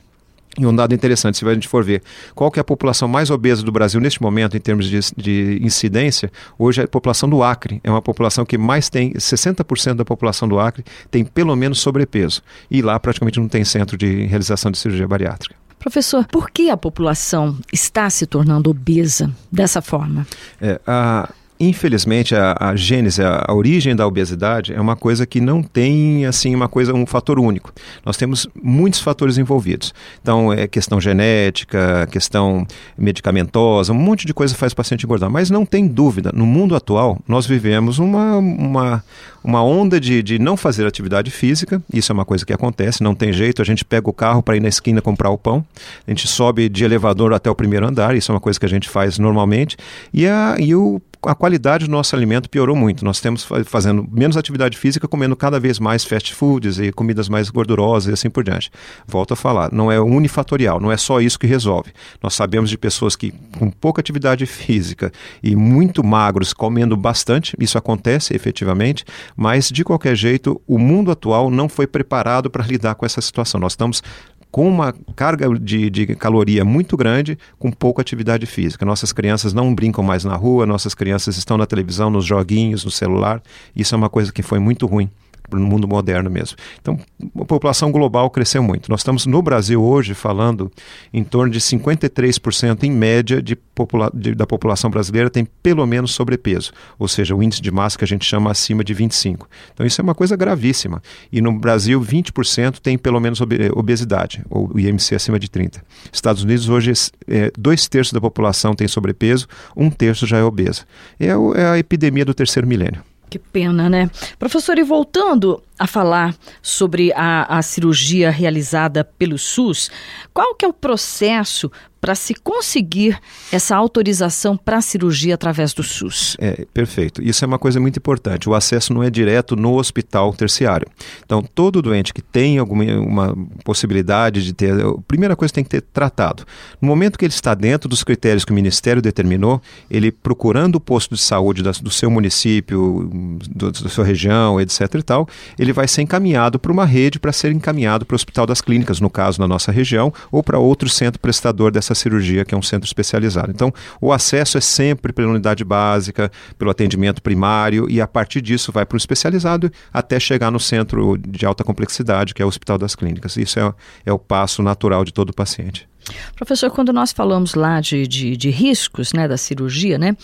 E 0.57 0.65
um 0.65 0.75
dado 0.75 0.93
interessante, 0.95 1.37
se 1.37 1.47
a 1.47 1.53
gente 1.53 1.67
for 1.67 1.83
ver 1.83 2.01
qual 2.33 2.49
que 2.49 2.59
é 2.59 2.61
a 2.61 2.63
população 2.63 3.07
mais 3.07 3.29
obesa 3.29 3.61
do 3.61 3.71
Brasil 3.71 4.01
neste 4.01 4.21
momento, 4.21 4.57
em 4.57 4.59
termos 4.59 4.87
de, 4.87 4.99
de 5.15 5.59
incidência, 5.61 6.31
hoje 6.57 6.81
é 6.81 6.85
a 6.85 6.87
população 6.87 7.29
do 7.29 7.43
Acre. 7.43 7.79
É 7.83 7.91
uma 7.91 8.01
população 8.01 8.43
que 8.43 8.57
mais 8.57 8.89
tem, 8.89 9.13
60% 9.13 9.93
da 9.93 10.05
população 10.05 10.47
do 10.47 10.59
Acre 10.59 10.83
tem 11.11 11.23
pelo 11.23 11.55
menos 11.55 11.79
sobrepeso. 11.79 12.41
E 12.71 12.81
lá 12.81 12.99
praticamente 12.99 13.39
não 13.39 13.47
tem 13.47 13.63
centro 13.63 13.95
de 13.95 14.25
realização 14.25 14.71
de 14.71 14.79
cirurgia 14.79 15.07
bariátrica. 15.07 15.55
Professor, 15.77 16.25
por 16.25 16.49
que 16.49 16.71
a 16.71 16.77
população 16.77 17.55
está 17.71 18.09
se 18.09 18.25
tornando 18.25 18.71
obesa 18.71 19.31
dessa 19.51 19.79
forma? 19.79 20.25
É, 20.59 20.81
a 20.87 21.29
Infelizmente, 21.59 22.35
a, 22.35 22.55
a 22.59 22.75
gênese, 22.75 23.23
a, 23.23 23.45
a, 23.47 23.53
origem 23.53 23.95
da 23.95 24.05
obesidade 24.05 24.73
é 24.73 24.79
uma 24.79 24.95
coisa 24.95 25.25
que 25.25 25.41
não 25.41 25.63
tem 25.63 26.25
assim 26.25 26.53
uma 26.53 26.67
coisa, 26.67 26.93
um 26.93 27.05
fator 27.05 27.39
único. 27.39 27.73
Nós 28.05 28.15
temos 28.15 28.47
muitos 28.61 28.99
fatores 28.99 29.37
envolvidos. 29.37 29.93
Então, 30.21 30.53
é 30.53 30.67
questão 30.67 31.01
genética, 31.01 32.07
questão 32.11 32.65
medicamentosa, 32.97 33.91
um 33.91 33.95
monte 33.95 34.27
de 34.27 34.33
coisa 34.33 34.53
faz 34.53 34.71
o 34.71 34.75
paciente 34.75 35.05
engordar. 35.05 35.29
Mas 35.31 35.49
não 35.49 35.65
tem 35.65 35.87
dúvida, 35.87 36.31
no 36.33 36.45
mundo 36.45 36.75
atual, 36.75 37.17
nós 37.27 37.47
vivemos 37.47 37.97
uma, 37.97 38.37
uma, 38.37 39.03
uma 39.48 39.63
onda 39.63 39.98
de, 39.98 40.22
de 40.22 40.38
não 40.38 40.58
fazer 40.58 40.86
atividade 40.86 41.32
física. 41.32 41.82
Isso 41.92 42.12
é 42.12 42.13
uma 42.13 42.25
coisa 42.25 42.46
que 42.46 42.51
acontece, 42.51 43.01
não 43.01 43.16
tem 43.16 43.32
jeito. 43.32 43.62
A 43.62 43.66
gente 43.66 43.86
pega 43.86 44.10
o 44.10 44.13
carro 44.13 44.44
para 44.44 44.58
ir 44.58 44.60
na 44.60 44.68
esquina 44.68 45.01
comprar 45.01 45.30
o 45.30 45.38
pão, 45.38 45.66
a 46.06 46.12
gente 46.12 46.27
sobe 46.27 46.68
de 46.68 46.84
elevador 46.84 47.32
até 47.32 47.50
o 47.50 47.56
primeiro 47.56 47.88
andar, 47.88 48.13
isso 48.13 48.30
é 48.30 48.36
uma 48.36 48.42
coisa 48.42 48.60
que 48.60 48.66
a 48.66 48.70
gente 48.70 48.89
faz 48.89 49.18
normalmente. 49.18 49.77
E, 50.13 50.27
a, 50.27 50.58
e 50.60 50.75
o 50.75 51.01
a 51.24 51.36
qualidade 51.36 51.86
do 51.86 51.92
nosso 51.92 52.16
alimento 52.16 52.50
piorou 52.50 52.75
muito. 52.75 53.04
Nós 53.04 53.20
temos 53.20 53.48
fazendo 53.66 54.08
menos 54.12 54.38
atividade 54.38 54.77
física, 54.77 55.08
comendo 55.08 55.36
cada 55.36 55.60
vez 55.60 55.80
mais 55.80 56.04
fast 56.04 56.34
foods 56.34 56.80
e 56.80 56.92
comidas 56.92 57.27
mais 57.27 57.50
gordurosas 57.50 58.10
e 58.10 58.13
assim 58.13 58.30
por 58.30 58.44
diante. 58.44 58.72
Volto 59.08 59.34
a 59.34 59.36
falar, 59.36 59.72
não 59.72 59.92
é 59.92 60.00
unifatorial, 60.00 60.80
não 60.80 60.92
é 60.92 60.98
só 60.98 61.20
isso 61.20 61.39
que 61.39 61.48
resolve. 61.48 61.92
Nós 62.22 62.34
sabemos 62.34 62.70
de 62.70 62.77
pessoas 62.77 63.16
que 63.16 63.34
com 63.58 63.70
pouca 63.70 64.00
atividade 64.00 64.46
física 64.46 65.12
e 65.42 65.56
muito 65.56 66.04
magros 66.04 66.54
comendo 66.54 66.96
bastante, 66.96 67.56
isso 67.60 67.77
acontece 67.77 68.36
efetivamente, 68.36 69.04
mas 69.38 69.70
de 69.70 69.84
qualquer 69.84 70.15
jeito, 70.15 70.60
o 70.67 70.79
mundo 70.79 71.12
atual 71.12 71.51
não 71.51 71.70
foi 71.70 71.86
preparado 71.86 72.50
para 72.50 72.65
lidar 72.65 72.96
com 72.96 73.06
essa 73.06 73.22
situação. 73.22 73.60
Nós 73.60 73.74
estamos 73.74 74.01
com 74.50 74.67
uma 74.67 74.94
carga 75.15 75.48
de, 75.60 75.89
de 75.91 76.15
caloria 76.15 76.65
muito 76.65 76.98
grande, 76.98 77.38
com 77.60 77.72
pouca 77.72 78.01
atividade 78.01 78.48
física. 78.48 78.84
Nossas 78.84 79.13
crianças 79.13 79.53
não 79.53 79.75
brincam 79.75 80.03
mais 80.03 80.24
na 80.24 80.36
rua, 80.36 80.65
nossas 80.65 80.96
crianças 80.96 81.38
estão 81.38 81.58
na 81.58 81.67
televisão, 81.67 82.10
nos 82.10 82.25
joguinhos, 82.25 82.84
no 82.84 82.89
celular. 82.89 83.41
Isso 83.75 83.94
é 83.94 83.98
uma 83.98 84.10
coisa 84.10 84.34
que 84.34 84.41
foi 84.41 84.58
muito 84.58 84.88
ruim 84.88 85.12
no 85.51 85.66
mundo 85.66 85.88
moderno 85.88 86.30
mesmo. 86.30 86.58
Então, 86.82 87.00
a 87.39 87.46
população 87.46 87.92
global 87.92 88.30
cresceu 88.30 88.62
muito. 88.62 88.89
Nós 88.89 89.01
estamos 89.01 89.25
no 89.25 89.42
Brasil 89.42 89.82
hoje 89.82 90.13
falando 90.13 90.72
em 91.13 91.24
torno 91.24 91.51
de 91.51 91.60
53% 91.60 92.84
em 92.84 92.92
média 92.92 93.42
de 93.42 93.56
popula 93.56 94.12
de, 94.13 94.34
da 94.34 94.48
população 94.48 94.89
brasileira 94.89 95.30
tem 95.30 95.46
pelo 95.62 95.86
menos 95.86 96.12
sobrepeso, 96.12 96.72
ou 96.98 97.08
seja, 97.08 97.36
o 97.36 97.44
índice 97.44 97.62
de 97.62 97.72
massa 97.72 97.98
que 97.98 98.04
a 98.04 98.08
gente 98.08 98.25
chama 98.25 98.51
acima 98.51 98.84
de 98.84 98.94
25. 98.94 99.48
Então, 99.74 99.86
isso 99.86 100.01
é 100.01 100.04
uma 100.04 100.16
coisa 100.16 100.36
gravíssima. 100.36 101.01
E 101.32 101.42
no 101.42 101.58
Brasil, 101.58 102.01
20% 102.01 102.80
tem 102.80 102.98
pelo 102.98 103.20
menos 103.20 103.39
obesidade, 103.74 104.44
ou 104.50 104.72
IMC 104.77 105.16
acima 105.16 105.39
de 105.39 105.50
30. 105.50 105.84
Estados 106.12 106.44
Unidos 106.44 106.68
hoje, 106.68 106.92
é, 107.27 107.51
dois 107.58 107.88
terços 107.88 108.13
da 108.13 108.20
população 108.20 108.74
tem 108.74 108.88
sobrepeso, 108.88 109.48
um 109.75 109.89
terço 109.89 110.25
já 110.25 110.38
é 110.38 110.44
obesa. 110.44 110.84
É, 111.20 111.27
é 111.27 111.66
a 111.66 111.77
epidemia 111.77 112.25
do 112.25 112.34
terceiro 112.34 112.68
milênio. 112.68 113.01
Que 113.29 113.38
pena, 113.38 113.89
né? 113.89 114.10
Professor, 114.39 114.77
e 114.77 114.84
voltando 114.84 115.62
a 115.77 115.86
falar 115.86 116.34
sobre 116.62 117.12
a, 117.13 117.57
a 117.57 117.62
cirurgia 117.62 118.31
realizada 118.31 119.03
pelo 119.03 119.38
SUS, 119.38 119.91
qual 120.34 120.55
que 120.55 120.63
é 120.63 120.67
o 120.67 120.74
processo 120.74 121.69
para 122.00 122.16
se 122.16 122.34
conseguir 122.34 123.20
essa 123.51 123.75
autorização 123.75 124.58
para 124.58 124.77
a 124.77 124.82
cirurgia 124.82 125.36
através 125.36 125.74
do 125.74 125.84
SUS? 125.84 126.36
É, 126.39 126.66
perfeito. 126.74 127.22
Isso 127.22 127.44
é 127.44 127.48
uma 127.48 127.60
coisa 127.60 127.80
muito 127.80 127.98
importante. 127.98 128.50
O 128.50 128.54
acesso 128.54 128.94
não 128.94 129.04
é 129.04 129.10
direto 129.10 129.56
no 129.56 129.75
hospital 129.75 130.34
terciário. 130.34 130.88
Então, 131.25 131.42
todo 131.42 131.82
doente 131.82 132.13
que 132.13 132.22
tem 132.22 132.58
alguma 132.58 132.84
uma 132.98 133.36
possibilidade 133.63 134.44
de 134.44 134.54
ter, 134.54 134.74
a 134.74 134.94
primeira 135.08 135.36
coisa 135.36 135.54
tem 135.54 135.63
que 135.63 135.70
ter 135.70 135.82
tratado. 135.82 136.46
No 136.82 136.88
momento 136.88 137.18
que 137.18 137.25
ele 137.25 137.34
está 137.34 137.54
dentro 137.54 137.89
dos 137.89 138.04
critérios 138.04 138.46
que 138.46 138.51
o 138.51 138.56
Ministério 138.56 139.01
determinou, 139.01 139.62
ele 139.89 140.12
procurando 140.12 140.75
o 140.75 140.80
posto 140.80 141.16
de 141.16 141.22
saúde 141.22 141.63
da, 141.63 141.72
do 141.72 141.89
seu 141.89 142.10
município, 142.10 143.10
do, 143.50 143.72
da 143.72 143.89
sua 143.89 144.06
região, 144.06 144.60
etc 144.60 144.96
e 144.96 145.04
tal, 145.04 145.27
ele 145.58 145.74
vai 145.74 145.88
ser 145.88 146.01
encaminhado 146.01 146.60
para 146.60 146.72
uma 146.72 146.86
rede 146.86 147.20
para 147.20 147.32
ser 147.32 147.51
encaminhado 147.51 148.06
para 148.06 148.13
o 148.13 148.18
Hospital 148.18 148.46
das 148.46 148.62
Clínicas, 148.62 149.00
no 149.00 149.10
caso, 149.10 149.39
na 149.39 149.48
nossa 149.48 149.72
região, 149.72 150.13
ou 150.32 150.44
para 150.44 150.60
outro 150.60 150.89
centro 150.89 151.20
prestador 151.20 151.72
dessa 151.72 151.96
cirurgia, 151.98 152.46
que 152.46 152.56
é 152.56 152.58
um 152.58 152.62
centro 152.62 152.88
especializado. 152.88 153.51
Então, 153.51 153.74
o 154.00 154.13
acesso 154.13 154.58
é 154.58 154.62
sempre 154.62 155.12
pela 155.12 155.30
unidade 155.30 155.63
básica, 155.63 156.32
pelo 156.58 156.72
atendimento 156.72 157.22
primário, 157.22 157.89
e 157.89 158.00
a 158.00 158.08
partir 158.08 158.42
disso 158.42 158.72
vai 158.72 158.86
para 158.86 158.96
o 158.96 158.98
especializado 158.98 159.72
até 159.92 160.20
chegar 160.20 160.50
no 160.50 160.60
centro 160.60 161.18
de 161.18 161.46
alta 161.46 161.63
complexidade, 161.63 162.34
que 162.34 162.42
é 162.42 162.46
o 162.46 162.48
Hospital 162.48 162.77
das 162.77 162.96
Clínicas. 162.96 163.36
Isso 163.36 163.60
é, 163.60 163.74
é 164.06 164.13
o 164.13 164.20
passo 164.20 164.63
natural 164.63 165.04
de 165.04 165.12
todo 165.12 165.34
paciente. 165.34 165.88
Professor, 166.36 166.70
quando 166.72 166.94
nós 166.94 167.12
falamos 167.12 167.54
lá 167.54 167.82
de, 167.82 168.08
de, 168.08 168.38
de 168.38 168.50
riscos 168.50 169.13
né, 169.13 169.27
da 169.27 169.38
cirurgia, 169.38 169.98
né? 169.98 170.16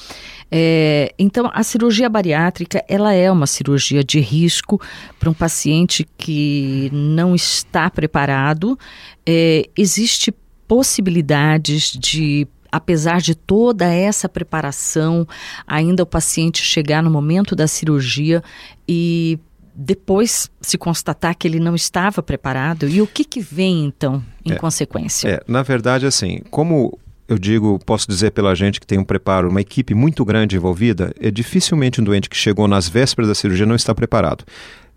É, 0.51 1.13
então, 1.17 1.49
a 1.53 1.63
cirurgia 1.63 2.07
bariátrica, 2.09 2.83
ela 2.87 3.13
é 3.13 3.31
uma 3.31 3.47
cirurgia 3.47 4.03
de 4.03 4.19
risco 4.19 4.79
para 5.19 5.29
um 5.29 5.33
paciente 5.33 6.07
que 6.17 6.89
não 6.93 7.35
está 7.35 7.89
preparado. 7.89 8.77
É, 9.25 9.67
existe 9.75 10.33
possibilidades 10.73 11.91
de 11.91 12.47
apesar 12.71 13.21
de 13.21 13.35
toda 13.35 13.85
essa 13.85 14.27
preparação, 14.27 15.27
ainda 15.67 16.01
o 16.01 16.05
paciente 16.07 16.63
chegar 16.63 17.03
no 17.03 17.11
momento 17.11 17.55
da 17.55 17.67
cirurgia 17.67 18.41
e 18.89 19.37
depois 19.75 20.49
se 20.59 20.75
constatar 20.75 21.37
que 21.37 21.47
ele 21.47 21.59
não 21.59 21.75
estava 21.75 22.23
preparado? 22.23 22.89
E 22.89 23.03
o 23.03 23.05
que, 23.05 23.23
que 23.23 23.39
vem 23.39 23.85
então 23.85 24.23
em 24.43 24.53
é, 24.53 24.55
consequência? 24.55 25.29
É, 25.29 25.43
na 25.47 25.61
verdade, 25.61 26.07
assim, 26.07 26.41
como 26.49 26.97
eu 27.27 27.37
digo, 27.37 27.77
posso 27.85 28.07
dizer 28.07 28.31
pela 28.31 28.55
gente 28.55 28.79
que 28.79 28.87
tem 28.87 28.97
um 28.97 29.03
preparo, 29.03 29.49
uma 29.49 29.61
equipe 29.61 29.93
muito 29.93 30.25
grande 30.25 30.55
envolvida, 30.55 31.13
é 31.19 31.29
dificilmente 31.29 32.01
um 32.01 32.03
doente 32.03 32.27
que 32.27 32.35
chegou 32.35 32.67
nas 32.67 32.89
vésperas 32.89 33.27
da 33.27 33.35
cirurgia 33.35 33.67
não 33.67 33.75
está 33.75 33.93
preparado. 33.93 34.43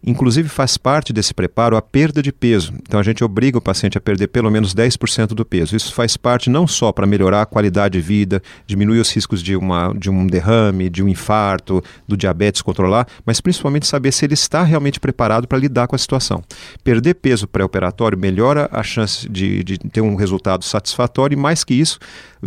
Inclusive, 0.07 0.49
faz 0.49 0.79
parte 0.79 1.13
desse 1.13 1.35
preparo 1.35 1.77
a 1.77 1.83
perda 1.83 2.23
de 2.23 2.33
peso. 2.33 2.73
Então, 2.83 3.01
a 3.01 3.03
gente 3.03 3.25
obriga 3.25 3.59
o 3.59 3.61
paciente 3.61 3.99
a 3.99 4.01
perder 4.01 4.29
pelo 4.29 4.49
menos 4.49 4.73
10% 4.73 5.29
do 5.29 5.45
peso. 5.45 5.75
Isso 5.75 5.93
faz 5.93 6.17
parte 6.17 6.49
não 6.49 6.65
só 6.65 6.93
para 6.93 7.07
melhorar 7.07 7.43
a 7.43 7.47
qualidade 7.47 7.99
de 7.99 8.01
vida, 8.01 8.41
diminuir 8.67 9.01
os 9.01 9.13
riscos 9.13 9.43
de, 9.43 9.57
uma, 9.57 9.93
de 9.93 10.09
um 10.09 10.25
derrame, 10.25 10.89
de 10.89 11.03
um 11.03 11.09
infarto, 11.09 11.83
do 12.07 12.17
diabetes 12.17 12.63
controlar, 12.63 13.09
mas 13.25 13.41
principalmente 13.41 13.87
saber 13.87 14.13
se 14.13 14.25
ele 14.25 14.35
está 14.35 14.63
realmente 14.63 15.01
preparado 15.01 15.49
para 15.49 15.59
lidar 15.59 15.89
com 15.89 15.97
a 15.97 15.99
situação. 15.99 16.43
Perder 16.85 17.15
peso 17.15 17.49
pré-operatório 17.49 18.17
melhora 18.17 18.69
a 18.71 18.85
chance 18.85 19.29
de, 19.29 19.65
de 19.65 19.79
ter 19.79 20.03
um 20.03 20.15
resultado 20.15 20.65
satisfatório 20.65 21.35
e, 21.35 21.39
mais 21.39 21.65
que 21.65 21.75
isso, 21.75 21.99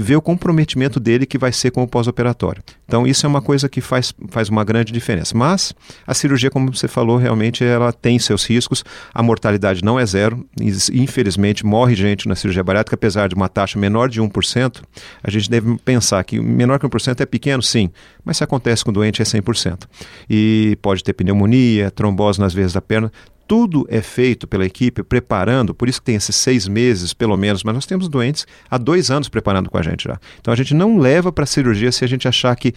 ver 0.01 0.15
o 0.15 0.21
comprometimento 0.21 0.97
dele 0.97 1.25
que 1.25 1.37
vai 1.37 1.51
ser 1.51 1.71
com 1.71 1.83
o 1.83 1.87
pós-operatório. 1.87 2.63
Então, 2.85 3.05
isso 3.05 3.25
é 3.25 3.29
uma 3.29 3.41
coisa 3.41 3.67
que 3.67 3.81
faz, 3.81 4.13
faz 4.29 4.47
uma 4.47 4.63
grande 4.63 4.93
diferença. 4.93 5.37
Mas 5.37 5.73
a 6.07 6.13
cirurgia, 6.13 6.49
como 6.49 6.73
você 6.73 6.87
falou, 6.87 7.17
realmente 7.17 7.65
ela 7.65 7.91
tem 7.91 8.17
seus 8.17 8.45
riscos. 8.45 8.83
A 9.13 9.21
mortalidade 9.21 9.83
não 9.83 9.99
é 9.99 10.05
zero. 10.05 10.47
Infelizmente, 10.93 11.65
morre 11.65 11.95
gente 11.95 12.29
na 12.29 12.35
cirurgia 12.35 12.63
bariátrica, 12.63 12.95
apesar 12.95 13.27
de 13.27 13.35
uma 13.35 13.49
taxa 13.49 13.77
menor 13.77 14.07
de 14.07 14.21
1%. 14.21 14.81
A 15.21 15.29
gente 15.29 15.49
deve 15.49 15.77
pensar 15.79 16.23
que 16.23 16.39
menor 16.39 16.79
que 16.79 16.87
1% 16.87 17.19
é 17.19 17.25
pequeno, 17.25 17.61
sim, 17.61 17.89
mas 18.23 18.37
se 18.37 18.43
acontece 18.43 18.85
com 18.85 18.91
o 18.91 18.93
doente 18.93 19.21
é 19.21 19.25
100%. 19.25 19.83
E 20.29 20.77
pode 20.81 21.03
ter 21.03 21.11
pneumonia, 21.11 21.91
trombose 21.91 22.39
nas 22.39 22.53
veias 22.53 22.71
da 22.71 22.81
perna 22.81 23.11
tudo 23.49 23.83
é 23.89 23.99
feito 23.99 24.47
pela 24.47 24.63
equipe 24.63 25.01
preparando, 25.01 25.73
por 25.73 25.89
isso 25.89 25.99
que 25.99 26.05
tem 26.05 26.15
esses 26.15 26.35
seis 26.35 26.67
meses, 26.67 27.15
pelo 27.15 27.35
menos, 27.35 27.63
mas 27.63 27.73
nós 27.73 27.85
temos 27.87 28.07
doentes 28.07 28.45
há 28.69 28.77
dois 28.77 29.09
anos 29.09 29.27
preparando 29.27 29.71
com 29.71 29.77
a 29.79 29.81
gente 29.81 30.03
já. 30.03 30.19
Então 30.39 30.53
a 30.53 30.55
gente 30.55 30.75
não 30.75 30.99
leva 30.99 31.31
para 31.31 31.45
a 31.45 31.47
cirurgia 31.47 31.91
se 31.91 32.05
a 32.05 32.07
gente 32.07 32.27
achar 32.27 32.55
que 32.55 32.75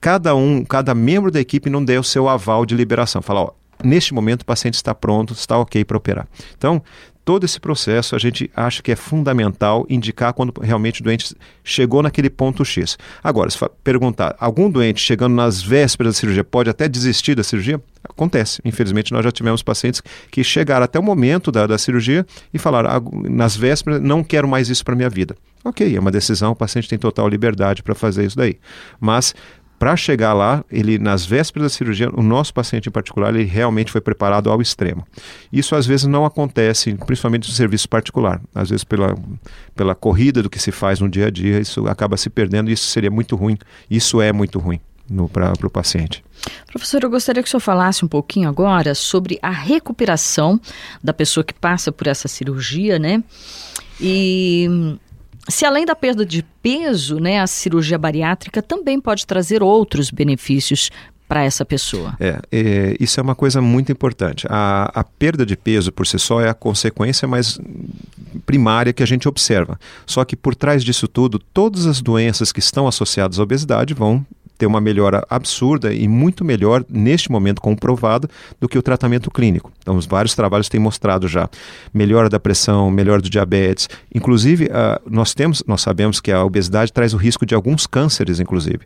cada 0.00 0.32
um, 0.32 0.64
cada 0.64 0.94
membro 0.94 1.28
da 1.28 1.40
equipe 1.40 1.68
não 1.68 1.84
der 1.84 1.98
o 1.98 2.04
seu 2.04 2.28
aval 2.28 2.64
de 2.64 2.76
liberação. 2.76 3.20
Falar, 3.20 3.40
ó, 3.40 3.50
neste 3.82 4.14
momento 4.14 4.42
o 4.42 4.46
paciente 4.46 4.74
está 4.74 4.94
pronto, 4.94 5.32
está 5.32 5.58
ok 5.58 5.84
para 5.84 5.96
operar. 5.96 6.28
Então, 6.56 6.80
todo 7.26 7.42
esse 7.42 7.58
processo 7.58 8.14
a 8.14 8.18
gente 8.20 8.48
acha 8.54 8.80
que 8.80 8.92
é 8.92 8.96
fundamental 8.96 9.84
indicar 9.90 10.32
quando 10.32 10.54
realmente 10.60 11.00
o 11.00 11.04
doente 11.04 11.34
chegou 11.64 12.00
naquele 12.00 12.30
ponto 12.30 12.64
X. 12.64 12.96
Agora, 13.22 13.50
se 13.50 13.58
perguntar, 13.82 14.36
algum 14.38 14.70
doente 14.70 15.00
chegando 15.00 15.34
nas 15.34 15.60
vésperas 15.60 16.14
da 16.14 16.20
cirurgia 16.20 16.44
pode 16.44 16.70
até 16.70 16.88
desistir 16.88 17.34
da 17.34 17.42
cirurgia? 17.42 17.82
Acontece. 18.08 18.62
Infelizmente, 18.64 19.12
nós 19.12 19.24
já 19.24 19.32
tivemos 19.32 19.60
pacientes 19.60 20.00
que 20.30 20.44
chegaram 20.44 20.84
até 20.84 21.00
o 21.00 21.02
momento 21.02 21.50
da, 21.50 21.66
da 21.66 21.76
cirurgia 21.76 22.24
e 22.54 22.58
falaram, 22.60 23.02
nas 23.28 23.56
vésperas, 23.56 24.00
não 24.00 24.22
quero 24.22 24.46
mais 24.46 24.70
isso 24.70 24.84
para 24.84 24.94
minha 24.94 25.10
vida. 25.10 25.36
Ok, 25.64 25.96
é 25.96 25.98
uma 25.98 26.12
decisão, 26.12 26.52
o 26.52 26.56
paciente 26.56 26.88
tem 26.88 26.96
total 26.96 27.28
liberdade 27.28 27.82
para 27.82 27.96
fazer 27.96 28.24
isso 28.24 28.36
daí. 28.36 28.56
Mas 29.00 29.34
para 29.78 29.96
chegar 29.96 30.32
lá, 30.32 30.64
ele 30.70 30.98
nas 30.98 31.24
vésperas 31.26 31.64
da 31.64 31.76
cirurgia, 31.76 32.10
o 32.14 32.22
nosso 32.22 32.52
paciente 32.52 32.88
em 32.88 32.92
particular, 32.92 33.34
ele 33.34 33.44
realmente 33.44 33.92
foi 33.92 34.00
preparado 34.00 34.50
ao 34.50 34.62
extremo. 34.62 35.06
Isso 35.52 35.74
às 35.74 35.86
vezes 35.86 36.06
não 36.06 36.24
acontece, 36.24 36.94
principalmente 37.06 37.48
no 37.48 37.54
serviço 37.54 37.88
particular. 37.88 38.40
Às 38.54 38.70
vezes 38.70 38.84
pela, 38.84 39.14
pela 39.74 39.94
corrida 39.94 40.42
do 40.42 40.48
que 40.48 40.58
se 40.58 40.72
faz 40.72 41.00
no 41.00 41.08
dia 41.08 41.26
a 41.26 41.30
dia, 41.30 41.60
isso 41.60 41.86
acaba 41.86 42.16
se 42.16 42.30
perdendo 42.30 42.70
e 42.70 42.72
isso 42.72 42.86
seria 42.86 43.10
muito 43.10 43.36
ruim. 43.36 43.58
Isso 43.90 44.20
é 44.20 44.32
muito 44.32 44.58
ruim 44.58 44.80
para 45.32 45.66
o 45.66 45.70
paciente. 45.70 46.24
Professor, 46.66 47.02
eu 47.02 47.10
gostaria 47.10 47.42
que 47.42 47.48
o 47.48 47.50
senhor 47.50 47.60
falasse 47.60 48.04
um 48.04 48.08
pouquinho 48.08 48.48
agora 48.48 48.94
sobre 48.94 49.38
a 49.40 49.50
recuperação 49.50 50.60
da 51.02 51.12
pessoa 51.12 51.44
que 51.44 51.54
passa 51.54 51.92
por 51.92 52.06
essa 52.06 52.28
cirurgia, 52.28 52.98
né? 52.98 53.22
E 54.00 54.98
se 55.48 55.64
além 55.64 55.84
da 55.84 55.94
perda 55.94 56.24
de 56.24 56.42
peso, 56.62 57.18
né, 57.18 57.40
a 57.40 57.46
cirurgia 57.46 57.98
bariátrica 57.98 58.62
também 58.62 59.00
pode 59.00 59.26
trazer 59.26 59.62
outros 59.62 60.10
benefícios 60.10 60.90
para 61.28 61.42
essa 61.42 61.64
pessoa. 61.64 62.16
É, 62.20 62.40
é, 62.52 62.96
isso 63.00 63.18
é 63.18 63.22
uma 63.22 63.34
coisa 63.34 63.60
muito 63.60 63.90
importante. 63.90 64.46
A, 64.48 64.90
a, 64.94 65.02
perda 65.02 65.44
de 65.44 65.56
peso 65.56 65.90
por 65.90 66.06
si 66.06 66.18
só 66.18 66.40
é 66.40 66.48
a 66.48 66.54
consequência 66.54 67.26
mais 67.26 67.58
primária 68.44 68.92
que 68.92 69.02
a 69.02 69.06
gente 69.06 69.28
observa. 69.28 69.78
Só 70.06 70.24
que 70.24 70.36
por 70.36 70.54
trás 70.54 70.84
disso 70.84 71.08
tudo, 71.08 71.38
todas 71.38 71.86
as 71.86 72.00
doenças 72.00 72.52
que 72.52 72.60
estão 72.60 72.86
associadas 72.86 73.40
à 73.40 73.42
obesidade 73.42 73.92
vão 73.92 74.24
ter 74.56 74.66
uma 74.66 74.80
melhora 74.80 75.24
absurda 75.28 75.92
e 75.92 76.08
muito 76.08 76.44
melhor, 76.44 76.84
neste 76.88 77.30
momento 77.30 77.60
comprovada, 77.60 78.28
do 78.60 78.68
que 78.68 78.78
o 78.78 78.82
tratamento 78.82 79.30
clínico. 79.30 79.72
Então, 79.78 79.96
os 79.96 80.06
vários 80.06 80.34
trabalhos 80.34 80.68
têm 80.68 80.80
mostrado 80.80 81.28
já 81.28 81.48
melhora 81.92 82.28
da 82.28 82.40
pressão, 82.40 82.90
melhora 82.90 83.20
do 83.20 83.30
diabetes. 83.30 83.88
Inclusive, 84.14 84.66
uh, 84.66 85.00
nós 85.08 85.34
temos, 85.34 85.62
nós 85.66 85.80
sabemos 85.80 86.20
que 86.20 86.32
a 86.32 86.44
obesidade 86.44 86.92
traz 86.92 87.14
o 87.14 87.16
risco 87.16 87.46
de 87.46 87.54
alguns 87.54 87.86
cânceres, 87.86 88.40
inclusive. 88.40 88.80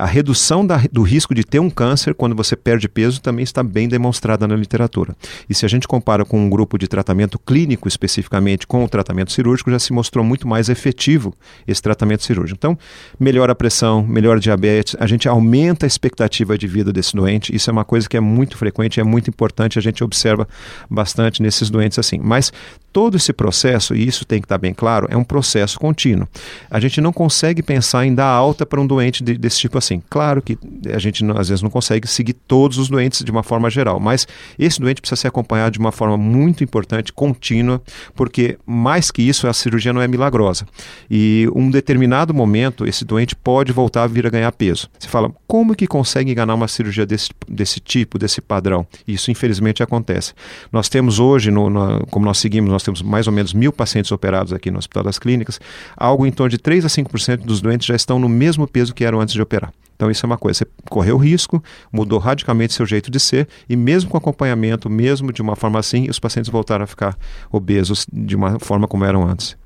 A 0.00 0.06
redução 0.06 0.66
da, 0.66 0.80
do 0.90 1.02
risco 1.02 1.34
de 1.34 1.44
ter 1.44 1.58
um 1.58 1.68
câncer 1.68 2.14
quando 2.14 2.34
você 2.34 2.56
perde 2.56 2.88
peso 2.88 3.20
também 3.20 3.42
está 3.42 3.62
bem 3.62 3.86
demonstrada 3.86 4.48
na 4.48 4.56
literatura. 4.56 5.14
E 5.46 5.54
se 5.54 5.66
a 5.66 5.68
gente 5.68 5.86
compara 5.86 6.24
com 6.24 6.42
um 6.42 6.48
grupo 6.48 6.78
de 6.78 6.88
tratamento 6.88 7.38
clínico 7.38 7.86
especificamente 7.86 8.66
com 8.66 8.82
o 8.82 8.88
tratamento 8.88 9.30
cirúrgico, 9.30 9.70
já 9.70 9.78
se 9.78 9.92
mostrou 9.92 10.24
muito 10.24 10.48
mais 10.48 10.70
efetivo 10.70 11.34
esse 11.68 11.82
tratamento 11.82 12.24
cirúrgico. 12.24 12.56
Então, 12.56 12.78
melhora 13.18 13.52
a 13.52 13.54
pressão, 13.54 14.02
melhora 14.02 14.38
o 14.38 14.40
diabetes, 14.40 14.96
a 14.98 15.06
gente 15.06 15.28
aumenta 15.28 15.84
a 15.84 15.88
expectativa 15.88 16.56
de 16.56 16.66
vida 16.66 16.90
desse 16.90 17.14
doente. 17.14 17.54
Isso 17.54 17.68
é 17.68 17.72
uma 17.72 17.84
coisa 17.84 18.08
que 18.08 18.16
é 18.16 18.20
muito 18.20 18.56
frequente, 18.56 19.00
é 19.00 19.04
muito 19.04 19.28
importante, 19.28 19.78
a 19.78 19.82
gente 19.82 20.02
observa 20.02 20.48
bastante 20.88 21.42
nesses 21.42 21.68
doentes 21.68 21.98
assim. 21.98 22.18
Mas 22.22 22.50
todo 22.92 23.16
esse 23.16 23.32
processo, 23.32 23.94
e 23.94 24.06
isso 24.06 24.24
tem 24.24 24.40
que 24.40 24.46
estar 24.46 24.58
bem 24.58 24.74
claro, 24.74 25.06
é 25.10 25.16
um 25.16 25.24
processo 25.24 25.78
contínuo. 25.78 26.28
A 26.70 26.80
gente 26.80 27.00
não 27.00 27.12
consegue 27.12 27.62
pensar 27.62 28.06
em 28.06 28.14
dar 28.14 28.26
alta 28.26 28.64
para 28.66 28.80
um 28.80 28.86
doente 28.86 29.22
de, 29.22 29.36
desse 29.36 29.58
tipo 29.58 29.78
assim. 29.78 29.89
Claro 30.10 30.42
que 30.42 30.58
a 30.92 30.98
gente 30.98 31.24
não, 31.24 31.36
às 31.36 31.48
vezes 31.48 31.62
não 31.62 31.70
consegue 31.70 32.06
seguir 32.06 32.34
todos 32.34 32.76
os 32.76 32.88
doentes 32.88 33.24
de 33.24 33.30
uma 33.30 33.42
forma 33.42 33.70
geral, 33.70 33.98
mas 33.98 34.28
esse 34.58 34.78
doente 34.78 35.00
precisa 35.00 35.22
ser 35.22 35.28
acompanhado 35.28 35.72
de 35.72 35.78
uma 35.78 35.90
forma 35.90 36.16
muito 36.18 36.62
importante, 36.62 37.12
contínua, 37.12 37.82
porque 38.14 38.58
mais 38.66 39.10
que 39.10 39.22
isso, 39.22 39.48
a 39.48 39.52
cirurgia 39.52 39.92
não 39.92 40.02
é 40.02 40.06
milagrosa. 40.06 40.66
E 41.10 41.48
um 41.54 41.70
determinado 41.70 42.34
momento, 42.34 42.86
esse 42.86 43.04
doente 43.04 43.34
pode 43.34 43.72
voltar 43.72 44.04
a 44.04 44.06
vir 44.06 44.26
a 44.26 44.30
ganhar 44.30 44.52
peso. 44.52 44.88
Você 44.98 45.08
fala, 45.08 45.32
como 45.46 45.74
que 45.74 45.86
consegue 45.86 46.30
enganar 46.30 46.54
uma 46.54 46.68
cirurgia 46.68 47.06
desse, 47.06 47.30
desse 47.48 47.80
tipo, 47.80 48.18
desse 48.18 48.40
padrão? 48.40 48.86
Isso 49.06 49.30
infelizmente 49.30 49.82
acontece. 49.82 50.34
Nós 50.70 50.88
temos 50.88 51.18
hoje, 51.18 51.50
no, 51.50 51.70
no, 51.70 52.06
como 52.06 52.24
nós 52.24 52.38
seguimos, 52.38 52.70
nós 52.70 52.82
temos 52.82 53.02
mais 53.02 53.26
ou 53.26 53.32
menos 53.32 53.54
mil 53.54 53.72
pacientes 53.72 54.12
operados 54.12 54.52
aqui 54.52 54.70
no 54.70 54.78
Hospital 54.78 55.04
das 55.04 55.18
Clínicas, 55.18 55.60
algo 55.96 56.26
em 56.26 56.30
torno 56.30 56.50
de 56.50 56.58
3 56.58 56.84
a 56.84 56.88
5% 56.88 57.38
dos 57.38 57.60
doentes 57.60 57.86
já 57.86 57.96
estão 57.96 58.18
no 58.18 58.28
mesmo 58.28 58.66
peso 58.66 58.94
que 58.94 59.04
eram 59.04 59.20
antes 59.20 59.34
de 59.34 59.42
operar. 59.42 59.72
Então 60.00 60.10
isso 60.10 60.24
é 60.24 60.26
uma 60.26 60.38
coisa, 60.38 60.60
você 60.60 60.66
correu 60.88 61.18
risco, 61.18 61.62
mudou 61.92 62.18
radicalmente 62.18 62.72
seu 62.72 62.86
jeito 62.86 63.10
de 63.10 63.20
ser 63.20 63.46
e 63.68 63.76
mesmo 63.76 64.08
com 64.08 64.16
acompanhamento, 64.16 64.88
mesmo 64.88 65.30
de 65.30 65.42
uma 65.42 65.54
forma 65.54 65.78
assim, 65.78 66.08
os 66.08 66.18
pacientes 66.18 66.50
voltaram 66.50 66.84
a 66.84 66.86
ficar 66.86 67.18
obesos 67.52 68.06
de 68.10 68.34
uma 68.34 68.58
forma 68.58 68.88
como 68.88 69.04
eram 69.04 69.28
antes. 69.28 69.58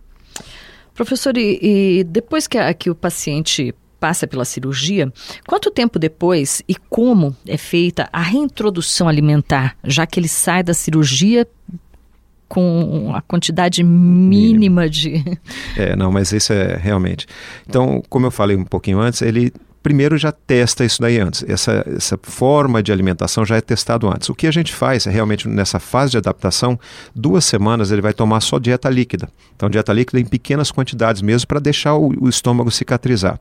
Professor, 0.93 1.37
e, 1.37 1.59
e 2.01 2.05
depois 2.05 2.49
que, 2.49 2.59
a, 2.59 2.75
que 2.75 2.91
o 2.91 2.97
paciente 2.97 3.73
passa 4.01 4.27
pela 4.27 4.45
cirurgia, 4.45 5.13
quanto 5.47 5.71
tempo 5.71 5.99
depois 5.99 6.63
e 6.69 6.75
como 6.75 7.35
é 7.47 7.57
feita 7.57 8.09
a 8.13 8.21
reintrodução 8.21 9.09
alimentar, 9.09 9.77
já 9.85 10.05
que 10.05 10.19
ele 10.19 10.29
sai 10.29 10.63
da 10.63 10.75
cirurgia 10.75 11.47
com 12.49 13.13
a 13.15 13.23
quantidade 13.23 13.83
mínima 13.83 14.89
de. 14.89 15.25
É, 15.77 15.97
não, 15.97 16.13
mas 16.13 16.33
isso 16.33 16.53
é 16.53 16.77
realmente. 16.77 17.27
Então, 17.69 18.03
como 18.09 18.27
eu 18.27 18.31
falei 18.31 18.57
um 18.57 18.65
pouquinho 18.65 19.01
antes, 19.01 19.23
ele 19.23 19.53
primeiro 19.85 20.17
já 20.17 20.33
testa 20.33 20.83
isso 20.83 21.01
daí 21.01 21.21
antes. 21.21 21.45
Essa, 21.47 21.85
essa 21.95 22.19
forma 22.23 22.83
de 22.83 22.91
alimentação 22.91 23.45
já 23.45 23.57
é 23.57 23.61
testado 23.61 24.09
antes. 24.09 24.31
O 24.31 24.35
que 24.35 24.47
a 24.47 24.51
gente 24.51 24.73
faz 24.73 25.07
é 25.07 25.11
realmente 25.11 25.47
nessa 25.47 25.79
fase 25.79 26.13
de 26.13 26.17
adaptação, 26.17 26.81
duas 27.15 27.45
semanas 27.45 27.93
ele 27.93 28.01
vai 28.01 28.15
tomar 28.15 28.41
só 28.41 28.59
dieta 28.59 28.89
líquida. 28.89 29.29
Então, 29.55 29.69
dieta 29.69 29.93
líquida 29.93 30.19
em 30.19 30.25
pequenas 30.25 30.73
quantidades 30.73 31.21
mesmo 31.21 31.47
para 31.47 31.61
deixar 31.61 31.97
o, 31.97 32.15
o 32.19 32.29
estômago 32.31 32.71
cicatrizar. 32.71 33.39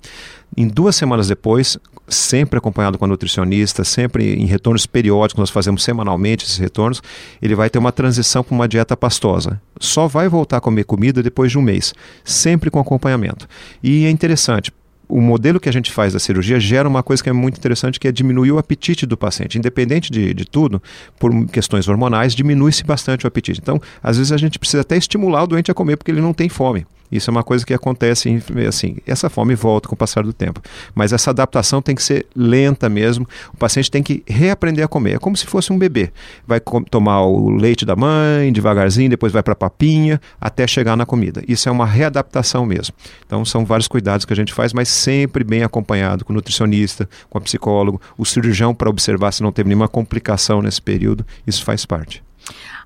Em 0.56 0.68
duas 0.68 0.98
semanas 0.98 1.30
depois, 1.30 1.78
sempre 2.10 2.58
acompanhado 2.58 2.98
com 2.98 3.06
a 3.06 3.08
nutricionista, 3.08 3.86
sempre 3.86 4.36
em 4.36 4.46
retornos 4.46 4.86
periódicos, 4.86 5.40
nós 5.40 5.50
fazemos 5.50 5.82
semanalmente 5.82 6.44
esses 6.46 6.58
retornos, 6.58 7.02
ele 7.42 7.56
vai 7.56 7.70
ter 7.70 7.80
uma 7.80 7.94
transição 7.94 8.44
para 8.44 8.54
uma 8.54 8.68
dieta 8.68 8.98
pastosa. 8.98 9.62
Só 9.80 10.08
vai 10.08 10.28
voltar 10.28 10.58
a 10.58 10.62
comer 10.62 10.84
comida 10.84 11.24
depois 11.24 11.52
de 11.52 11.58
um 11.58 11.62
mês, 11.62 11.94
sempre 12.24 12.70
com 12.70 12.80
acompanhamento. 12.80 13.48
E 13.82 14.06
é 14.06 14.10
interessante, 14.10 14.74
o 15.08 15.22
modelo 15.22 15.60
que 15.60 15.70
a 15.70 15.72
gente 15.72 15.92
faz 15.92 16.14
da 16.14 16.20
cirurgia 16.20 16.60
gera 16.60 16.88
uma 16.88 17.04
coisa 17.04 17.22
que 17.22 17.30
é 17.30 17.34
muito 17.34 17.58
interessante, 17.58 18.00
que 18.00 18.08
é 18.08 18.12
diminuir 18.12 18.52
o 18.52 18.58
apetite 18.58 19.06
do 19.06 19.18
paciente. 19.18 19.58
Independente 19.58 20.12
de, 20.12 20.34
de 20.34 20.46
tudo, 20.46 20.82
por 21.20 21.46
questões 21.48 21.88
hormonais, 21.88 22.34
diminui-se 22.34 22.84
bastante 22.84 23.26
o 23.26 23.28
apetite. 23.28 23.60
Então, 23.62 23.82
às 24.02 24.18
vezes 24.18 24.32
a 24.32 24.38
gente 24.38 24.58
precisa 24.58 24.82
até 24.82 24.98
estimular 24.98 25.44
o 25.44 25.48
doente 25.48 25.70
a 25.70 25.74
comer 25.74 25.98
porque 25.98 26.12
ele 26.12 26.22
não 26.22 26.34
tem 26.34 26.50
fome. 26.50 26.86
Isso 27.16 27.30
é 27.30 27.32
uma 27.32 27.44
coisa 27.44 27.66
que 27.66 27.74
acontece 27.74 28.42
assim, 28.68 28.98
essa 29.06 29.30
fome 29.30 29.56
volta 29.56 29.88
com 29.88 29.96
o 29.96 29.98
passar 29.98 30.24
do 30.24 30.34
tempo. 30.34 30.62
Mas 30.96 31.14
essa 31.14 31.30
adaptação 31.30 31.82
tem 31.82 31.96
que 31.96 32.02
ser 32.02 32.26
lenta 32.36 32.90
mesmo. 32.90 33.28
O 33.54 33.58
paciente 33.58 33.92
tem 33.92 34.02
que 34.02 34.24
reaprender 34.28 34.84
a 34.84 34.88
comer. 34.88 35.16
É 35.16 35.20
como 35.20 35.38
se 35.38 35.46
fosse 35.46 35.72
um 35.72 35.78
bebê. 35.78 36.12
Vai 36.48 36.60
tomar 36.90 37.22
o 37.22 37.50
leite 37.50 37.86
da 37.86 37.96
mãe, 37.96 38.52
devagarzinho, 38.52 39.10
depois 39.10 39.32
vai 39.32 39.44
para 39.44 39.54
a 39.54 39.56
papinha, 39.56 40.20
até 40.40 40.66
chegar 40.66 40.96
na 40.96 41.06
comida. 41.06 41.44
Isso 41.48 41.70
é 41.70 41.72
uma 41.72 41.86
readaptação 41.86 42.66
mesmo. 42.66 42.96
Então 43.26 43.46
são 43.46 43.66
vários 43.66 43.88
cuidados 43.88 44.26
que 44.26 44.34
a 44.34 44.36
gente 44.36 44.54
faz, 44.54 44.74
mas 44.74 44.90
sempre 44.90 45.44
bem 45.44 45.64
acompanhado 45.64 46.26
com 46.26 46.34
o 46.34 46.36
nutricionista, 46.36 47.08
com 47.30 47.38
o 47.38 47.42
psicólogo, 47.42 48.02
o 48.18 48.26
cirurgião 48.26 48.74
para 48.74 48.90
observar 48.90 49.32
se 49.32 49.44
não 49.44 49.52
teve 49.52 49.70
nenhuma 49.70 49.88
complicação 49.88 50.62
nesse 50.62 50.82
período. 50.82 51.26
Isso 51.46 51.64
faz 51.64 51.86
parte. 51.86 52.24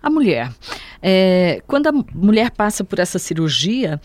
A 0.02 0.10
mulher, 0.10 0.52
é, 1.02 1.62
quando 1.68 1.88
a 1.88 1.92
mulher 1.92 2.52
passa 2.52 2.84
por 2.84 3.00
essa 3.00 3.20
cirurgia, 3.20 4.00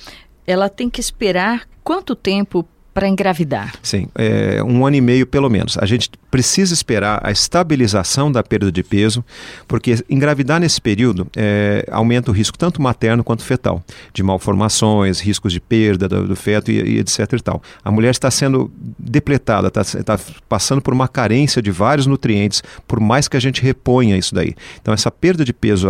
ela 0.47 0.69
tem 0.69 0.89
que 0.89 1.01
esperar 1.01 1.69
quanto 1.85 2.15
tempo 2.15 2.67
para 2.95 3.09
engravidar? 3.09 3.75
Sim, 3.83 4.07
é, 4.15 4.63
um 4.63 4.87
ano 4.87 4.97
e 4.97 5.01
meio 5.01 5.27
pelo 5.27 5.49
menos. 5.49 5.79
A 5.79 5.87
gente 5.87 6.11
precisa 6.31 6.75
esperar 6.75 7.21
a 7.23 7.31
estabilização 7.31 8.31
da 8.31 8.43
perda 8.43 8.71
de 8.71 8.83
peso, 8.83 9.25
porque 9.67 9.97
engravidar 10.09 10.61
nesse 10.61 10.81
período 10.81 11.27
é, 11.37 11.87
aumenta 11.91 12.31
o 12.31 12.35
risco 12.35 12.57
tanto 12.59 12.81
materno 12.83 13.25
quanto 13.25 13.45
fetal, 13.45 13.83
de 14.13 14.23
malformações, 14.23 15.21
riscos 15.21 15.53
de 15.53 15.61
perda 15.61 16.09
do, 16.09 16.29
do 16.29 16.37
feto 16.37 16.71
e, 16.71 16.97
e, 16.97 16.99
etc. 16.99 17.33
E 17.33 17.41
tal. 17.41 17.63
A 17.85 17.91
mulher 17.91 18.11
está 18.11 18.31
sendo 18.31 18.71
depletada, 18.99 19.69
está, 19.69 19.81
está 19.81 20.19
passando 20.49 20.83
por 20.83 20.93
uma 20.93 21.09
carência 21.09 21.63
de 21.63 21.71
vários 21.71 22.07
nutrientes, 22.07 22.63
por 22.87 23.01
mais 23.01 23.27
que 23.27 23.37
a 23.37 23.41
gente 23.41 23.63
reponha 23.63 24.17
isso 24.17 24.35
daí. 24.35 24.55
Então, 24.81 24.93
essa 24.93 25.11
perda 25.11 25.45
de 25.45 25.53
peso 25.53 25.89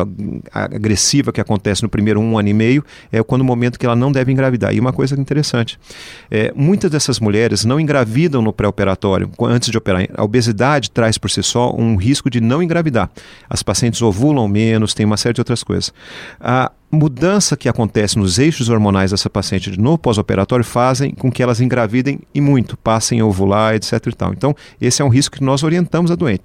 agressiva 0.52 1.32
que 1.32 1.40
acontece 1.40 1.82
no 1.82 1.88
primeiro 1.88 2.20
um 2.20 2.38
ano 2.38 2.48
e 2.48 2.54
meio 2.54 2.84
é 3.10 3.22
quando 3.22 3.42
o 3.42 3.44
momento 3.44 3.78
que 3.78 3.86
ela 3.86 3.96
não 3.96 4.12
deve 4.12 4.30
engravidar. 4.30 4.74
E 4.74 4.80
uma 4.80 4.92
coisa 4.92 5.18
interessante, 5.18 5.78
é, 6.30 6.52
muitas 6.54 6.91
dessas 6.92 7.18
mulheres 7.18 7.64
não 7.64 7.80
engravidam 7.80 8.40
no 8.40 8.52
pré-operatório, 8.52 9.30
antes 9.42 9.70
de 9.70 9.78
operar. 9.78 10.06
A 10.14 10.22
obesidade 10.22 10.90
traz 10.90 11.18
por 11.18 11.30
si 11.30 11.42
só 11.42 11.74
um 11.74 11.96
risco 11.96 12.30
de 12.30 12.40
não 12.40 12.62
engravidar. 12.62 13.10
As 13.48 13.62
pacientes 13.62 14.00
ovulam 14.02 14.46
menos, 14.46 14.94
tem 14.94 15.04
uma 15.04 15.16
série 15.16 15.34
de 15.34 15.40
outras 15.40 15.62
coisas. 15.62 15.92
A 16.40 16.70
mudança 16.92 17.56
que 17.56 17.70
acontece 17.70 18.18
nos 18.18 18.38
eixos 18.38 18.68
hormonais 18.68 19.12
dessa 19.12 19.30
paciente 19.30 19.80
no 19.80 19.96
pós-operatório 19.96 20.62
fazem 20.62 21.12
com 21.12 21.32
que 21.32 21.42
elas 21.42 21.58
engravidem 21.58 22.20
e 22.34 22.40
muito, 22.40 22.76
passem 22.76 23.18
a 23.18 23.24
ovular, 23.24 23.74
etc. 23.74 23.92
E 24.06 24.12
tal. 24.12 24.32
Então, 24.32 24.54
esse 24.78 25.00
é 25.00 25.04
um 25.04 25.08
risco 25.08 25.38
que 25.38 25.42
nós 25.42 25.62
orientamos 25.62 26.10
a 26.10 26.14
doente. 26.14 26.42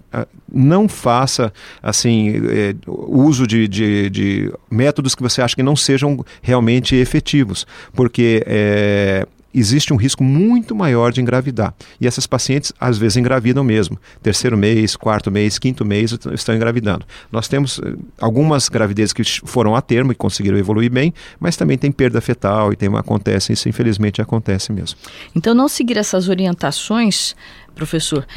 Não 0.50 0.88
faça 0.88 1.52
assim 1.84 2.34
é, 2.50 2.74
uso 2.88 3.46
de, 3.46 3.68
de, 3.68 4.10
de, 4.10 4.54
métodos 4.72 5.14
que 5.14 5.22
você 5.22 5.42
acha 5.42 5.54
que 5.54 5.62
não 5.62 5.76
sejam 5.76 6.26
realmente 6.42 6.96
efetivos, 6.96 7.68
porque 7.94 8.42
é, 8.48 9.28
existe 9.60 9.94
um 9.94 9.96
risco 9.96 10.24
muito 10.24 10.76
maior 10.76 11.12
de 11.12 11.22
engravidar. 11.22 11.74
E 12.00 12.08
essas 12.08 12.28
pacientes, 12.28 12.72
às 12.80 12.98
vezes, 12.98 13.18
engravidam 13.18 13.64
mesmo. 13.64 14.00
Terceiro 14.22 14.58
mês, 14.58 14.96
quarto 14.96 15.32
mês, 15.32 15.58
quinto 15.58 15.84
mês, 15.84 16.16
estão 16.34 16.56
engravidando. 16.56 17.06
Nós 17.32 17.48
temos 17.48 17.80
eh, 17.80 17.96
algumas 18.20 18.70
gravidezes 18.70 19.14
que 19.14 19.24
foram 19.46 19.76
a 19.76 19.82
termo 19.82 20.12
e 20.12 20.16
conseguiram 20.16 20.58
evoluir 20.58 20.92
bem, 20.92 21.14
mas 21.40 21.56
também 21.56 21.78
tem 21.78 21.92
perda 21.92 22.22
fetal 22.22 22.72
e 22.72 22.76
tem 22.76 22.88
uma 22.88 23.00
acontece, 23.00 23.54
isso 23.54 23.70
infelizmente 23.70 24.22
acontece 24.22 24.72
mesmo. 24.72 24.98
Então, 25.36 25.54
não 25.54 25.68
seguir 25.68 25.98
essas 25.98 26.28
orientações, 26.28 27.36
professor, 27.74 28.28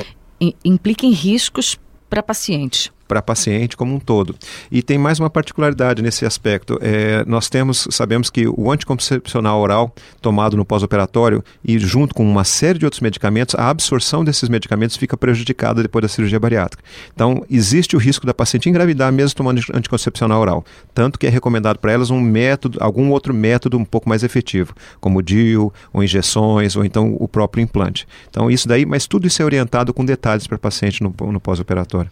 implica 0.64 1.04
em 1.04 1.12
riscos 1.12 1.78
para 2.09 2.22
paciente 2.22 2.92
para 3.11 3.20
paciente 3.20 3.77
como 3.77 3.92
um 3.92 3.99
todo. 3.99 4.37
E 4.70 4.85
tem 4.85 4.96
mais 4.96 5.18
uma 5.18 5.29
particularidade 5.29 6.01
nesse 6.01 6.25
aspecto. 6.25 6.79
É, 6.81 7.25
nós 7.27 7.49
temos, 7.49 7.88
sabemos 7.90 8.31
que 8.31 8.46
o 8.46 8.70
anticoncepcional 8.70 9.61
oral 9.61 9.92
tomado 10.23 10.57
no 10.57 10.64
pós-operatório 10.64 11.42
e 11.64 11.77
junto 11.77 12.14
com 12.14 12.23
uma 12.23 12.44
série 12.44 12.79
de 12.79 12.85
outros 12.85 13.01
medicamentos, 13.01 13.57
a 13.57 13.68
absorção 13.68 14.23
desses 14.23 14.49
medicamentos 14.49 14.96
fica 14.96 15.16
prejudicada 15.16 15.83
depois 15.83 16.03
da 16.03 16.09
cirurgia 16.09 16.38
bariátrica. 16.38 16.85
Então, 17.12 17.44
existe 17.51 17.96
o 17.96 17.99
risco 17.99 18.25
da 18.25 18.33
paciente 18.33 18.68
engravidar 18.68 19.12
mesmo 19.12 19.35
tomando 19.35 19.61
anticoncepcional 19.75 20.40
oral. 20.40 20.64
Tanto 20.94 21.18
que 21.18 21.27
é 21.27 21.31
recomendado 21.31 21.81
para 21.81 21.90
elas 21.90 22.11
um 22.11 22.20
método, 22.20 22.79
algum 22.81 23.11
outro 23.11 23.35
método 23.35 23.77
um 23.77 23.85
pouco 23.85 24.09
mais 24.09 24.23
efetivo, 24.23 24.73
como 25.01 25.20
DIU, 25.20 25.73
ou 25.92 26.05
injeções, 26.05 26.77
ou 26.77 26.85
então 26.85 27.16
o 27.18 27.27
próprio 27.27 27.61
implante. 27.61 28.07
Então, 28.31 28.49
isso 28.49 28.68
daí, 28.68 28.87
mas 28.87 29.09
tudo 29.09 29.27
isso 29.27 29.42
é 29.42 29.44
orientado 29.44 29.92
com 29.92 30.05
detalhes 30.05 30.46
para 30.46 30.57
paciente 30.57 31.03
no, 31.03 31.12
no 31.33 31.40
pós-operatório. 31.40 32.09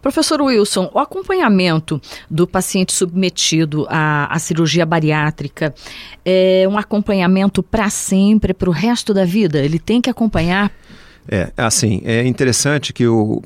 Professor 0.00 0.40
Wilson, 0.40 0.90
o 0.94 0.98
acompanhamento 0.98 2.00
do 2.30 2.46
paciente 2.46 2.92
submetido 2.92 3.86
à, 3.88 4.32
à 4.32 4.38
cirurgia 4.38 4.86
bariátrica 4.86 5.74
é 6.24 6.66
um 6.68 6.78
acompanhamento 6.78 7.62
para 7.62 7.90
sempre, 7.90 8.54
para 8.54 8.70
o 8.70 8.72
resto 8.72 9.12
da 9.12 9.24
vida? 9.24 9.58
Ele 9.58 9.78
tem 9.78 10.00
que 10.00 10.08
acompanhar 10.08 10.72
é, 11.30 11.52
assim, 11.56 12.00
é 12.04 12.26
interessante 12.26 12.92
que 12.92 13.06
o, 13.06 13.42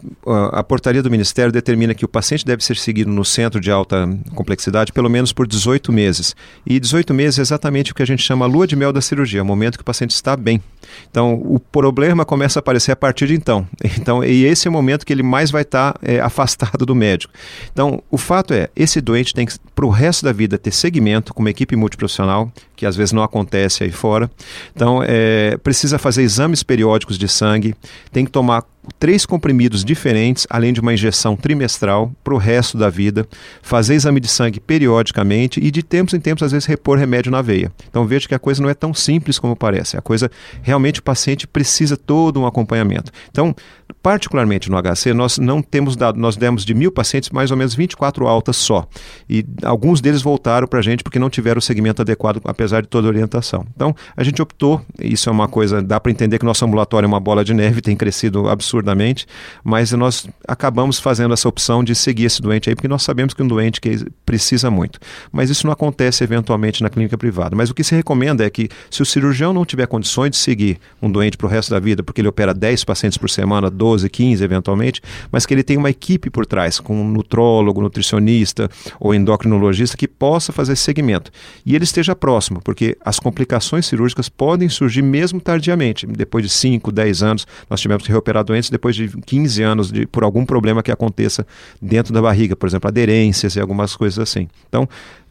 a 0.52 0.62
portaria 0.62 1.02
do 1.02 1.10
Ministério 1.10 1.52
determina 1.52 1.94
que 1.94 2.04
o 2.04 2.08
paciente 2.08 2.46
deve 2.46 2.64
ser 2.64 2.76
seguido 2.76 3.10
no 3.10 3.24
centro 3.24 3.60
de 3.60 3.70
alta 3.70 4.08
complexidade 4.34 4.92
pelo 4.92 5.10
menos 5.10 5.32
por 5.32 5.46
18 5.46 5.92
meses. 5.92 6.36
E 6.64 6.78
18 6.78 7.12
meses 7.12 7.38
é 7.38 7.42
exatamente 7.42 7.92
o 7.92 7.94
que 7.94 8.02
a 8.02 8.06
gente 8.06 8.22
chama 8.22 8.46
lua 8.46 8.66
de 8.66 8.76
mel 8.76 8.92
da 8.92 9.00
cirurgia, 9.00 9.42
o 9.42 9.46
momento 9.46 9.76
que 9.76 9.82
o 9.82 9.84
paciente 9.84 10.10
está 10.10 10.36
bem. 10.36 10.62
Então, 11.10 11.34
o 11.34 11.58
problema 11.58 12.24
começa 12.24 12.58
a 12.58 12.60
aparecer 12.60 12.92
a 12.92 12.96
partir 12.96 13.26
de 13.26 13.34
então. 13.34 13.66
Então, 14.02 14.24
e 14.24 14.44
esse 14.46 14.66
é 14.66 14.70
o 14.70 14.72
momento 14.72 15.06
que 15.06 15.12
ele 15.12 15.22
mais 15.22 15.50
vai 15.50 15.62
estar 15.62 15.96
é, 16.02 16.18
afastado 16.18 16.84
do 16.84 16.94
médico. 16.94 17.32
Então, 17.72 18.02
o 18.10 18.18
fato 18.18 18.52
é, 18.52 18.68
esse 18.74 19.00
doente 19.00 19.32
tem 19.32 19.46
que, 19.46 19.54
para 19.74 19.86
o 19.86 19.90
resto 19.90 20.24
da 20.24 20.32
vida, 20.32 20.58
ter 20.58 20.72
segmento 20.72 21.32
com 21.32 21.40
uma 21.40 21.50
equipe 21.50 21.76
multiprofissional, 21.76 22.50
que 22.74 22.84
às 22.84 22.96
vezes 22.96 23.12
não 23.12 23.22
acontece 23.22 23.84
aí 23.84 23.92
fora. 23.92 24.28
Então, 24.74 25.02
é, 25.06 25.56
precisa 25.58 25.98
fazer 25.98 26.22
exames 26.22 26.64
periódicos 26.64 27.16
de 27.16 27.28
sangue, 27.28 27.71
tem 28.12 28.24
que 28.24 28.30
tomar 28.30 28.64
três 28.98 29.24
comprimidos 29.24 29.84
diferentes, 29.84 30.46
além 30.50 30.72
de 30.72 30.80
uma 30.80 30.92
injeção 30.92 31.36
trimestral 31.36 32.12
para 32.22 32.34
o 32.34 32.38
resto 32.38 32.76
da 32.76 32.90
vida, 32.90 33.26
fazer 33.62 33.94
exame 33.94 34.20
de 34.20 34.28
sangue 34.28 34.60
periodicamente 34.60 35.60
e 35.60 35.70
de 35.70 35.82
tempos 35.82 36.14
em 36.14 36.20
tempos, 36.20 36.42
às 36.42 36.52
vezes, 36.52 36.66
repor 36.66 36.98
remédio 36.98 37.30
na 37.30 37.42
veia. 37.42 37.70
Então 37.88 38.06
veja 38.06 38.26
que 38.26 38.34
a 38.34 38.38
coisa 38.38 38.62
não 38.62 38.68
é 38.68 38.74
tão 38.74 38.92
simples 38.92 39.38
como 39.38 39.54
parece. 39.54 39.96
A 39.96 40.02
coisa, 40.02 40.30
realmente, 40.62 41.00
o 41.00 41.02
paciente 41.02 41.46
precisa 41.46 41.96
todo 41.96 42.40
um 42.40 42.46
acompanhamento. 42.46 43.12
Então, 43.30 43.54
particularmente 44.02 44.70
no 44.70 44.76
HC, 44.80 45.12
nós 45.14 45.38
não 45.38 45.62
temos 45.62 45.94
dado, 45.94 46.18
nós 46.18 46.36
demos 46.36 46.64
de 46.64 46.74
mil 46.74 46.90
pacientes 46.90 47.30
mais 47.30 47.50
ou 47.50 47.56
menos 47.56 47.74
24 47.74 48.26
altas 48.26 48.56
só. 48.56 48.86
E 49.28 49.44
alguns 49.62 50.00
deles 50.00 50.22
voltaram 50.22 50.66
para 50.66 50.80
a 50.80 50.82
gente 50.82 51.04
porque 51.04 51.18
não 51.18 51.30
tiveram 51.30 51.58
o 51.58 51.62
segmento 51.62 52.02
adequado, 52.02 52.40
apesar 52.44 52.82
de 52.82 52.88
toda 52.88 53.06
a 53.06 53.10
orientação. 53.10 53.64
Então, 53.74 53.94
a 54.16 54.24
gente 54.24 54.42
optou, 54.42 54.80
isso 55.00 55.28
é 55.28 55.32
uma 55.32 55.46
coisa, 55.46 55.80
dá 55.80 56.00
para 56.00 56.10
entender 56.10 56.38
que 56.38 56.44
nosso 56.44 56.64
ambulatório 56.64 57.06
é 57.06 57.08
uma 57.08 57.20
bola 57.20 57.44
de 57.44 57.54
neve, 57.54 57.80
tem 57.80 57.96
crescido 57.96 58.48
absurdamente 58.48 58.71
absurdamente, 58.72 59.26
mas 59.62 59.92
nós 59.92 60.26
acabamos 60.48 60.98
fazendo 60.98 61.34
essa 61.34 61.48
opção 61.48 61.84
de 61.84 61.94
seguir 61.94 62.24
esse 62.24 62.40
doente 62.40 62.68
aí, 62.68 62.74
porque 62.74 62.88
nós 62.88 63.02
sabemos 63.02 63.34
que 63.34 63.42
é 63.42 63.44
um 63.44 63.48
doente 63.48 63.80
que 63.80 64.04
precisa 64.24 64.70
muito. 64.70 64.98
Mas 65.30 65.50
isso 65.50 65.66
não 65.66 65.72
acontece 65.72 66.24
eventualmente 66.24 66.82
na 66.82 66.88
clínica 66.88 67.18
privada. 67.18 67.54
Mas 67.54 67.70
o 67.70 67.74
que 67.74 67.84
se 67.84 67.94
recomenda 67.94 68.44
é 68.44 68.50
que, 68.50 68.68
se 68.90 69.02
o 69.02 69.06
cirurgião 69.06 69.52
não 69.52 69.64
tiver 69.64 69.86
condições 69.86 70.30
de 70.30 70.36
seguir 70.36 70.78
um 71.00 71.10
doente 71.10 71.36
para 71.36 71.46
o 71.46 71.50
resto 71.50 71.70
da 71.70 71.78
vida, 71.78 72.02
porque 72.02 72.20
ele 72.20 72.28
opera 72.28 72.54
10 72.54 72.84
pacientes 72.84 73.18
por 73.18 73.28
semana, 73.28 73.70
12, 73.70 74.08
15 74.08 74.42
eventualmente, 74.42 75.02
mas 75.30 75.44
que 75.44 75.52
ele 75.52 75.62
tenha 75.62 75.78
uma 75.78 75.90
equipe 75.90 76.30
por 76.30 76.46
trás, 76.46 76.80
com 76.80 77.00
um 77.00 77.08
nutrólogo, 77.08 77.82
nutricionista 77.82 78.70
ou 78.98 79.14
endocrinologista 79.14 79.96
que 79.96 80.08
possa 80.08 80.52
fazer 80.52 80.72
esse 80.72 80.82
segmento. 80.82 81.30
E 81.66 81.74
ele 81.74 81.84
esteja 81.84 82.16
próximo, 82.16 82.60
porque 82.62 82.96
as 83.04 83.18
complicações 83.18 83.86
cirúrgicas 83.86 84.28
podem 84.28 84.68
surgir 84.68 85.02
mesmo 85.02 85.40
tardiamente. 85.40 86.06
Depois 86.06 86.44
de 86.44 86.50
5, 86.50 86.90
10 86.90 87.22
anos, 87.22 87.46
nós 87.68 87.80
tivemos 87.80 88.04
que 88.04 88.10
reoperar 88.10 88.44
doentes 88.44 88.61
depois 88.70 88.94
de 88.94 89.08
15 89.08 89.62
anos 89.62 89.92
de, 89.92 90.06
por 90.06 90.22
algum 90.24 90.44
problema 90.44 90.82
que 90.82 90.90
aconteça 90.90 91.46
dentro 91.80 92.12
da 92.12 92.20
barriga, 92.20 92.54
por 92.54 92.68
exemplo, 92.68 92.88
aderências 92.88 93.56
e 93.56 93.60
algumas 93.60 93.96
coisas 93.96 94.18
assim. 94.18 94.48
Então, 94.68 94.88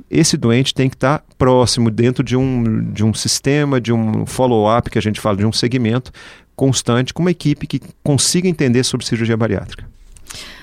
esse 0.09 0.35
doente 0.35 0.73
tem 0.73 0.89
que 0.89 0.95
estar 0.95 1.23
próximo 1.37 1.89
dentro 1.89 2.23
de 2.23 2.35
um, 2.35 2.91
de 2.91 3.03
um 3.03 3.13
sistema, 3.13 3.79
de 3.79 3.93
um 3.93 4.25
follow-up, 4.25 4.89
que 4.89 4.97
a 4.97 5.01
gente 5.01 5.19
fala, 5.19 5.37
de 5.37 5.45
um 5.45 5.51
segmento 5.51 6.11
constante, 6.55 7.13
com 7.13 7.21
uma 7.21 7.31
equipe 7.31 7.65
que 7.67 7.81
consiga 8.03 8.47
entender 8.47 8.83
sobre 8.83 9.05
cirurgia 9.05 9.35
bariátrica. 9.35 9.90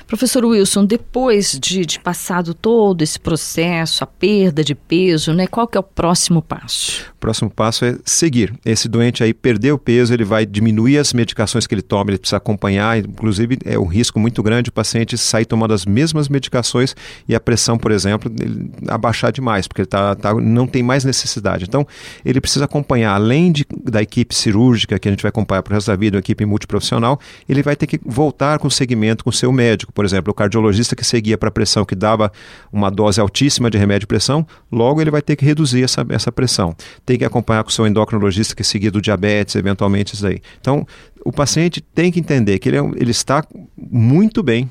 Professor 0.08 0.42
Wilson, 0.42 0.86
depois 0.86 1.58
de, 1.60 1.84
de, 1.84 2.00
passado 2.00 2.54
todo 2.54 3.02
esse 3.02 3.20
processo, 3.20 4.02
a 4.02 4.06
perda 4.06 4.64
de 4.64 4.74
peso, 4.74 5.34
né, 5.34 5.46
qual 5.46 5.68
que 5.68 5.76
é 5.76 5.80
o 5.80 5.82
próximo 5.82 6.40
passo? 6.40 7.02
O 7.12 7.18
próximo 7.18 7.50
passo 7.50 7.84
é 7.84 7.98
seguir. 8.06 8.54
Esse 8.64 8.88
doente 8.88 9.22
aí 9.22 9.34
perdeu 9.34 9.78
peso, 9.78 10.14
ele 10.14 10.24
vai 10.24 10.46
diminuir 10.46 10.96
as 10.96 11.12
medicações 11.12 11.66
que 11.66 11.74
ele 11.74 11.82
toma, 11.82 12.10
ele 12.10 12.18
precisa 12.18 12.38
acompanhar, 12.38 12.96
inclusive 12.96 13.58
é 13.66 13.78
um 13.78 13.84
risco 13.84 14.18
muito 14.18 14.42
grande 14.42 14.70
o 14.70 14.72
paciente 14.72 15.18
sair 15.18 15.44
tomando 15.44 15.74
as 15.74 15.84
mesmas 15.84 16.26
medicações 16.30 16.96
e 17.28 17.34
a 17.34 17.40
pressão, 17.40 17.76
por 17.76 17.92
exemplo, 17.92 18.32
abaixar 18.88 19.30
demais, 19.30 19.68
porque 19.68 19.82
ele 19.82 19.88
tá, 19.88 20.14
tá, 20.14 20.32
não 20.32 20.66
tem 20.66 20.82
mais 20.82 21.04
necessidade. 21.04 21.66
Então, 21.68 21.86
ele 22.24 22.40
precisa 22.40 22.64
acompanhar, 22.64 23.12
além 23.12 23.52
de, 23.52 23.66
da 23.84 24.00
equipe 24.00 24.34
cirúrgica, 24.34 24.98
que 24.98 25.06
a 25.06 25.10
gente 25.10 25.22
vai 25.22 25.28
acompanhar 25.28 25.62
para 25.62 25.72
o 25.72 25.74
resto 25.74 25.88
da 25.88 25.96
vida, 25.96 26.16
uma 26.16 26.20
equipe 26.20 26.46
multiprofissional, 26.46 27.20
ele 27.46 27.62
vai 27.62 27.76
ter 27.76 27.86
que 27.86 28.00
voltar 28.02 28.58
com 28.58 28.68
o 28.68 28.70
segmento 28.70 29.22
com 29.22 29.28
o 29.28 29.32
seu 29.34 29.52
médico, 29.52 29.92
por 29.98 30.04
exemplo, 30.04 30.30
o 30.30 30.34
cardiologista 30.34 30.94
que 30.94 31.04
seguia 31.04 31.36
para 31.36 31.50
pressão, 31.50 31.84
que 31.84 31.96
dava 31.96 32.30
uma 32.72 32.88
dose 32.88 33.20
altíssima 33.20 33.68
de 33.68 33.76
remédio 33.76 34.02
de 34.02 34.06
pressão, 34.06 34.46
logo 34.70 35.00
ele 35.00 35.10
vai 35.10 35.20
ter 35.20 35.34
que 35.34 35.44
reduzir 35.44 35.82
essa, 35.82 36.06
essa 36.10 36.30
pressão. 36.30 36.72
Tem 37.04 37.18
que 37.18 37.24
acompanhar 37.24 37.64
com 37.64 37.70
o 37.70 37.72
seu 37.72 37.84
endocrinologista 37.84 38.54
que 38.54 38.62
seguia 38.62 38.92
do 38.92 39.02
diabetes, 39.02 39.56
eventualmente 39.56 40.14
isso 40.14 40.22
daí. 40.22 40.40
Então, 40.60 40.86
o 41.24 41.32
paciente 41.32 41.80
tem 41.80 42.10
que 42.10 42.20
entender 42.20 42.58
que 42.58 42.68
ele, 42.68 42.78
é, 42.78 42.80
ele 42.96 43.10
está 43.10 43.44
muito 43.76 44.42
bem, 44.42 44.68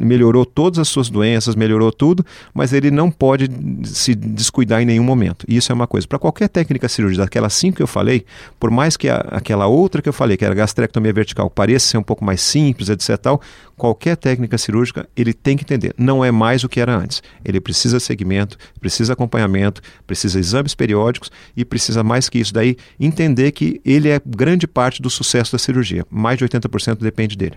melhorou 0.00 0.44
todas 0.44 0.78
as 0.78 0.88
suas 0.88 1.08
doenças, 1.08 1.54
melhorou 1.54 1.92
tudo, 1.92 2.24
mas 2.54 2.72
ele 2.72 2.90
não 2.90 3.10
pode 3.10 3.48
se 3.84 4.14
descuidar 4.14 4.82
em 4.82 4.86
nenhum 4.86 5.04
momento. 5.04 5.44
Isso 5.48 5.72
é 5.72 5.74
uma 5.74 5.86
coisa. 5.86 6.06
Para 6.06 6.18
qualquer 6.18 6.48
técnica 6.48 6.88
cirúrgica, 6.88 7.24
daquelas 7.24 7.52
cinco 7.54 7.76
que 7.76 7.82
eu 7.82 7.86
falei, 7.86 8.24
por 8.58 8.70
mais 8.70 8.96
que 8.96 9.08
a, 9.08 9.16
aquela 9.30 9.66
outra 9.66 10.00
que 10.02 10.08
eu 10.08 10.12
falei, 10.12 10.36
que 10.36 10.44
era 10.44 10.54
a 10.54 10.56
gastrectomia 10.56 11.12
vertical, 11.12 11.50
pareça 11.50 11.88
ser 11.88 11.98
um 11.98 12.02
pouco 12.02 12.24
mais 12.24 12.40
simples, 12.40 12.88
etc. 12.88 13.16
Tal, 13.18 13.40
qualquer 13.76 14.16
técnica 14.16 14.58
cirúrgica, 14.58 15.08
ele 15.16 15.32
tem 15.32 15.56
que 15.56 15.64
entender. 15.64 15.94
Não 15.96 16.24
é 16.24 16.30
mais 16.30 16.64
o 16.64 16.68
que 16.68 16.80
era 16.80 16.96
antes. 16.96 17.22
Ele 17.44 17.60
precisa 17.60 18.00
segmento, 18.00 18.56
precisa 18.80 19.12
acompanhamento, 19.12 19.80
precisa 20.06 20.38
exames 20.38 20.74
periódicos 20.74 21.30
e 21.56 21.64
precisa 21.64 22.02
mais 22.02 22.28
que 22.28 22.38
isso 22.38 22.52
daí 22.52 22.76
entender 22.98 23.52
que 23.52 23.80
ele 23.84 24.08
é 24.08 24.20
grande 24.24 24.66
parte 24.66 25.00
do 25.00 25.08
sucesso 25.08 25.52
da 25.52 25.58
cirurgia. 25.58 25.77
Mais 26.10 26.38
de 26.38 26.44
80% 26.44 26.98
depende 26.98 27.36
dele. 27.36 27.56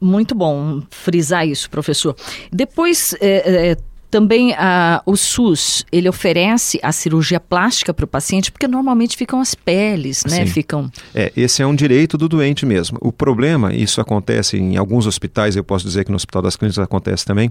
Muito 0.00 0.34
bom 0.34 0.82
frisar 0.90 1.46
isso, 1.46 1.70
professor. 1.70 2.14
Depois, 2.52 3.14
é, 3.20 3.70
é 3.70 3.76
também 4.14 4.54
a, 4.54 5.02
o 5.04 5.16
SUS, 5.16 5.84
ele 5.90 6.08
oferece 6.08 6.78
a 6.84 6.92
cirurgia 6.92 7.40
plástica 7.40 7.92
para 7.92 8.04
o 8.04 8.06
paciente, 8.06 8.52
porque 8.52 8.68
normalmente 8.68 9.16
ficam 9.16 9.40
as 9.40 9.56
peles, 9.56 10.22
né? 10.24 10.46
Sim. 10.46 10.52
Ficam... 10.52 10.92
É, 11.12 11.32
esse 11.36 11.62
é 11.62 11.66
um 11.66 11.74
direito 11.74 12.16
do 12.16 12.28
doente 12.28 12.64
mesmo. 12.64 12.96
O 13.00 13.10
problema, 13.10 13.74
isso 13.74 14.00
acontece 14.00 14.56
em 14.56 14.76
alguns 14.76 15.08
hospitais, 15.08 15.56
eu 15.56 15.64
posso 15.64 15.84
dizer 15.84 16.04
que 16.04 16.12
no 16.12 16.16
Hospital 16.16 16.42
das 16.42 16.54
Clínicas 16.54 16.78
acontece 16.78 17.24
também. 17.24 17.50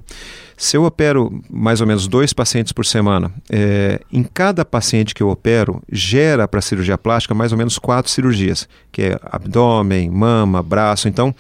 Se 0.55 0.77
eu 0.77 0.85
opero 0.85 1.43
mais 1.49 1.81
ou 1.81 1.87
menos 1.87 2.07
dois 2.07 2.31
pacientes 2.31 2.71
por 2.71 2.85
semana, 2.85 3.29
é, 3.49 3.99
em 4.09 4.23
cada 4.23 4.63
paciente 4.63 5.13
que 5.13 5.21
eu 5.21 5.27
opero, 5.27 5.83
gera 5.91 6.47
para 6.47 6.59
a 6.59 6.61
cirurgia 6.61 6.97
plástica 6.97 7.35
mais 7.35 7.51
ou 7.51 7.57
menos 7.57 7.77
quatro 7.77 8.09
cirurgias, 8.09 8.69
que 8.89 9.01
é 9.01 9.19
abdômen, 9.21 10.09
mama, 10.09 10.63
braço. 10.63 11.09
Então, 11.09 11.35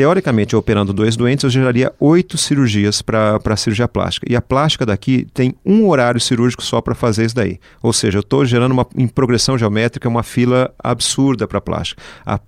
teoricamente, 0.00 0.56
operando 0.56 0.94
dois 0.94 1.14
doentes, 1.14 1.44
eu 1.44 1.50
geraria 1.50 1.92
oito 2.00 2.38
cirurgias 2.38 3.02
para 3.02 3.38
a 3.44 3.56
cirurgia 3.56 3.86
plástica. 3.86 4.26
E 4.30 4.34
a 4.34 4.40
plástica 4.40 4.86
daqui 4.86 5.26
tem 5.34 5.54
um 5.62 5.86
horário 5.86 6.18
cirúrgico 6.18 6.62
só 6.62 6.80
para 6.80 6.94
fazer 6.94 7.26
isso 7.26 7.34
daí. 7.34 7.60
Ou 7.82 7.92
seja, 7.92 8.16
eu 8.16 8.20
estou 8.20 8.42
gerando 8.46 8.72
uma, 8.72 8.86
em 8.96 9.06
progressão 9.06 9.58
geométrica 9.58 10.08
uma 10.08 10.22
fila 10.22 10.72
absurda 10.82 11.46
para 11.46 11.58
a 11.58 11.60
plástica. 11.60 12.02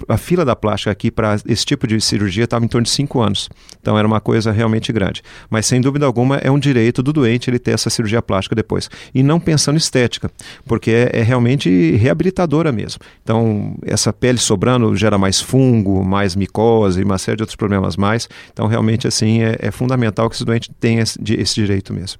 A 0.08 0.16
fila 0.16 0.46
da 0.46 0.56
plástica 0.56 0.90
aqui 0.90 1.10
para 1.10 1.36
esse 1.46 1.66
tipo 1.66 1.86
de 1.86 2.00
cirurgia 2.00 2.44
estava 2.44 2.64
em 2.64 2.68
torno 2.68 2.84
de 2.84 2.90
cinco 2.90 3.20
anos. 3.20 3.50
Então 3.78 3.98
era 3.98 4.08
uma 4.08 4.18
coisa 4.18 4.50
realmente 4.50 4.90
grande. 4.90 5.20
Mas 5.50 5.66
sem 5.66 5.78
dúvida 5.78 6.06
alguma 6.06 6.36
é 6.36 6.50
um 6.50 6.58
direito 6.58 7.02
do 7.02 7.12
doente 7.12 7.50
ele 7.50 7.58
ter 7.58 7.72
essa 7.72 7.90
cirurgia 7.90 8.22
plástica 8.22 8.56
depois. 8.56 8.88
E 9.14 9.22
não 9.22 9.38
pensando 9.38 9.74
em 9.74 9.76
estética, 9.76 10.30
porque 10.64 10.90
é, 10.90 11.20
é 11.20 11.22
realmente 11.22 11.96
reabilitadora 11.96 12.72
mesmo. 12.72 13.02
Então 13.22 13.76
essa 13.84 14.10
pele 14.10 14.38
sobrando 14.38 14.96
gera 14.96 15.18
mais 15.18 15.38
fungo, 15.38 16.02
mais 16.02 16.34
micose 16.34 17.02
uma 17.02 17.18
série 17.18 17.36
de 17.36 17.41
outros 17.42 17.56
problemas 17.56 17.96
mais. 17.96 18.28
Então 18.52 18.66
realmente 18.66 19.06
assim 19.06 19.42
é, 19.42 19.56
é 19.58 19.70
fundamental 19.70 20.28
que 20.28 20.36
esse 20.36 20.44
doente 20.44 20.70
tenha 20.80 21.02
esse, 21.02 21.18
esse 21.34 21.54
direito 21.54 21.92
mesmo. 21.92 22.18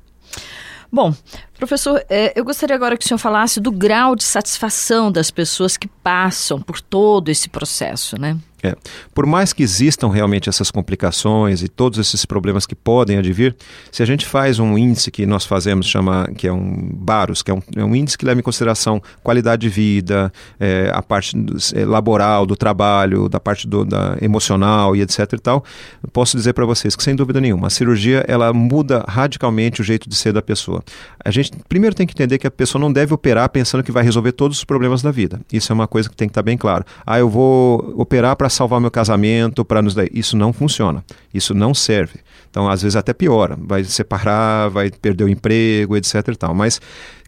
Bom, 0.95 1.15
professor, 1.59 2.05
é, 2.11 2.39
eu 2.39 2.45
gostaria 2.45 2.77
agora 2.77 2.99
que 2.99 3.05
o 3.05 3.09
senhor 3.09 3.19
falasse 3.19 3.59
do 3.59 3.73
grau 3.73 4.15
de 4.15 4.25
satisfação 4.25 5.11
das 5.11 5.31
pessoas 5.31 5.79
que 5.79 5.89
passam 5.89 6.61
por 6.61 6.83
todo 6.83 7.31
esse 7.31 7.49
processo, 7.49 8.21
né? 8.21 8.37
É. 8.63 8.77
Por 9.13 9.27
mais 9.27 9.53
que 9.53 9.63
existam 9.63 10.09
realmente 10.09 10.49
essas 10.49 10.71
complicações 10.71 11.63
e 11.63 11.69
todos 11.69 11.99
esses 11.99 12.25
problemas 12.25 12.65
que 12.65 12.77
podem 12.77 13.19
advir, 13.19 13.57
se 13.91 14.05
a 14.05 14.07
gente 14.07 14.25
faz 14.25 14.61
um 14.61 14.79
índice 14.79 15.11
que 15.11 15.27
nós 15.27 15.45
fazemos, 15.45 15.87
chama, 15.87 16.31
que 16.37 16.47
é 16.47 16.53
um 16.53 16.91
BAROS, 16.93 17.43
que 17.43 17.51
é 17.51 17.55
um, 17.55 17.63
é 17.77 17.85
um 17.85 17.97
índice 17.97 18.17
que 18.17 18.25
leva 18.25 18.39
em 18.39 18.43
consideração 18.43 19.03
qualidade 19.23 19.63
de 19.63 19.69
vida, 19.69 20.33
é, 20.61 20.93
a 20.95 21.03
parte 21.03 21.37
é, 21.75 21.85
laboral, 21.85 22.47
do 22.47 22.55
trabalho, 22.55 23.29
da 23.29 23.41
parte 23.41 23.67
do, 23.67 23.85
da 23.85 24.17
emocional 24.23 24.95
e 24.95 25.03
etc 25.03 25.33
e 25.33 25.39
tal, 25.39 25.65
posso 26.13 26.37
dizer 26.37 26.53
para 26.53 26.65
vocês 26.65 26.95
que 26.95 27.03
sem 27.03 27.17
dúvida 27.17 27.41
nenhuma, 27.41 27.67
a 27.67 27.71
cirurgia 27.71 28.25
ela 28.29 28.53
muda 28.53 29.05
radicalmente 29.09 29.81
o 29.81 29.85
jeito 29.85 30.09
de 30.09 30.15
ser 30.15 30.33
da 30.33 30.43
pessoa. 30.43 30.85
A 31.25 31.33
gente 31.33 31.51
primeiro 31.69 31.97
tem 31.97 32.07
que 32.07 32.13
entender 32.13 32.39
que 32.39 32.47
a 32.47 32.51
pessoa 32.51 32.81
não 32.81 32.93
deve 32.93 33.13
operar 33.13 33.49
pensando 33.49 33.83
que 33.83 33.91
vai 33.91 34.05
resolver 34.05 34.33
todos 34.33 34.59
os 34.59 34.65
problemas 34.65 35.03
da 35.03 35.11
vida. 35.11 35.41
Isso 35.53 35.73
é 35.73 35.75
uma 35.75 35.89
coisa 35.89 36.09
que 36.09 36.15
tem 36.15 36.29
que 36.29 36.31
estar 36.31 36.43
bem 36.43 36.57
claro. 36.57 36.85
Ah, 37.05 37.19
eu 37.19 37.29
vou 37.29 37.95
operar 37.97 38.37
para 38.37 38.52
salvar 38.53 38.81
meu 38.81 38.91
casamento, 38.91 39.65
para 39.65 39.83
nos. 39.83 39.95
Isso 40.13 40.37
não 40.37 40.53
funciona. 40.53 41.05
Isso 41.33 41.55
não 41.55 41.75
serve. 41.75 42.21
Então, 42.51 42.69
às 42.69 42.83
vezes 42.83 42.97
até 42.97 43.13
piora. 43.13 43.57
Vai 43.59 43.83
separar, 43.85 44.69
vai 44.69 44.91
perder 44.91 45.25
o 45.25 45.29
emprego, 45.29 45.97
etc. 45.97 46.29
E 46.29 46.37
tal. 46.37 46.55
Mas 46.55 46.81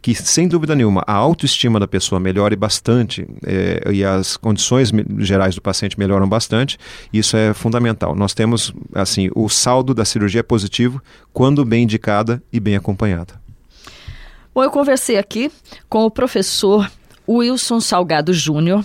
que, 0.04 0.14
sem 0.14 0.46
dúvida 0.46 0.74
nenhuma, 0.74 1.02
a 1.06 1.14
autoestima 1.14 1.80
da 1.80 1.88
pessoa 1.88 2.20
melhore 2.20 2.54
bastante 2.54 3.26
é, 3.42 3.90
e 3.90 4.04
as 4.04 4.36
condições 4.36 4.92
gerais 5.18 5.54
do 5.54 5.62
paciente 5.62 5.98
melhoram 5.98 6.28
bastante, 6.28 6.78
isso 7.10 7.38
é 7.38 7.54
fundamental. 7.54 8.14
Nós 8.14 8.34
temos, 8.34 8.74
assim, 8.94 9.30
o 9.34 9.48
saldo 9.48 9.94
da 9.94 10.04
cirurgia 10.04 10.40
é 10.40 10.42
positivo 10.42 11.02
quando 11.32 11.64
bem 11.64 11.84
indicada 11.84 12.42
e 12.52 12.60
bem 12.60 12.76
acompanhada. 12.76 13.40
Bom, 14.54 14.62
eu 14.62 14.70
conversei 14.70 15.16
aqui 15.16 15.50
com 15.88 16.04
o 16.04 16.10
professor 16.10 16.90
Wilson 17.26 17.80
Salgado 17.80 18.34
Júnior 18.34 18.84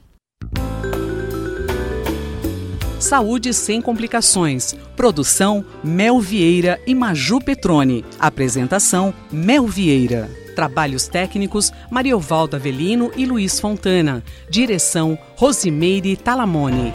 Saúde 3.00 3.54
sem 3.54 3.80
complicações. 3.80 4.74
Produção 4.94 5.64
Mel 5.82 6.20
Vieira 6.20 6.78
e 6.86 6.94
Maju 6.94 7.40
Petrone. 7.40 8.04
Apresentação 8.18 9.14
Mel 9.32 9.66
Vieira. 9.66 10.28
Trabalhos 10.61 11.09
técnicos 11.09 11.73
Mariovaldo 11.90 12.55
Avelino 12.55 13.11
e 13.16 13.25
Luiz 13.25 13.59
Fontana. 13.59 14.23
Direção 14.51 15.18
Rosimeire 15.35 16.14
Talamone. 16.18 16.92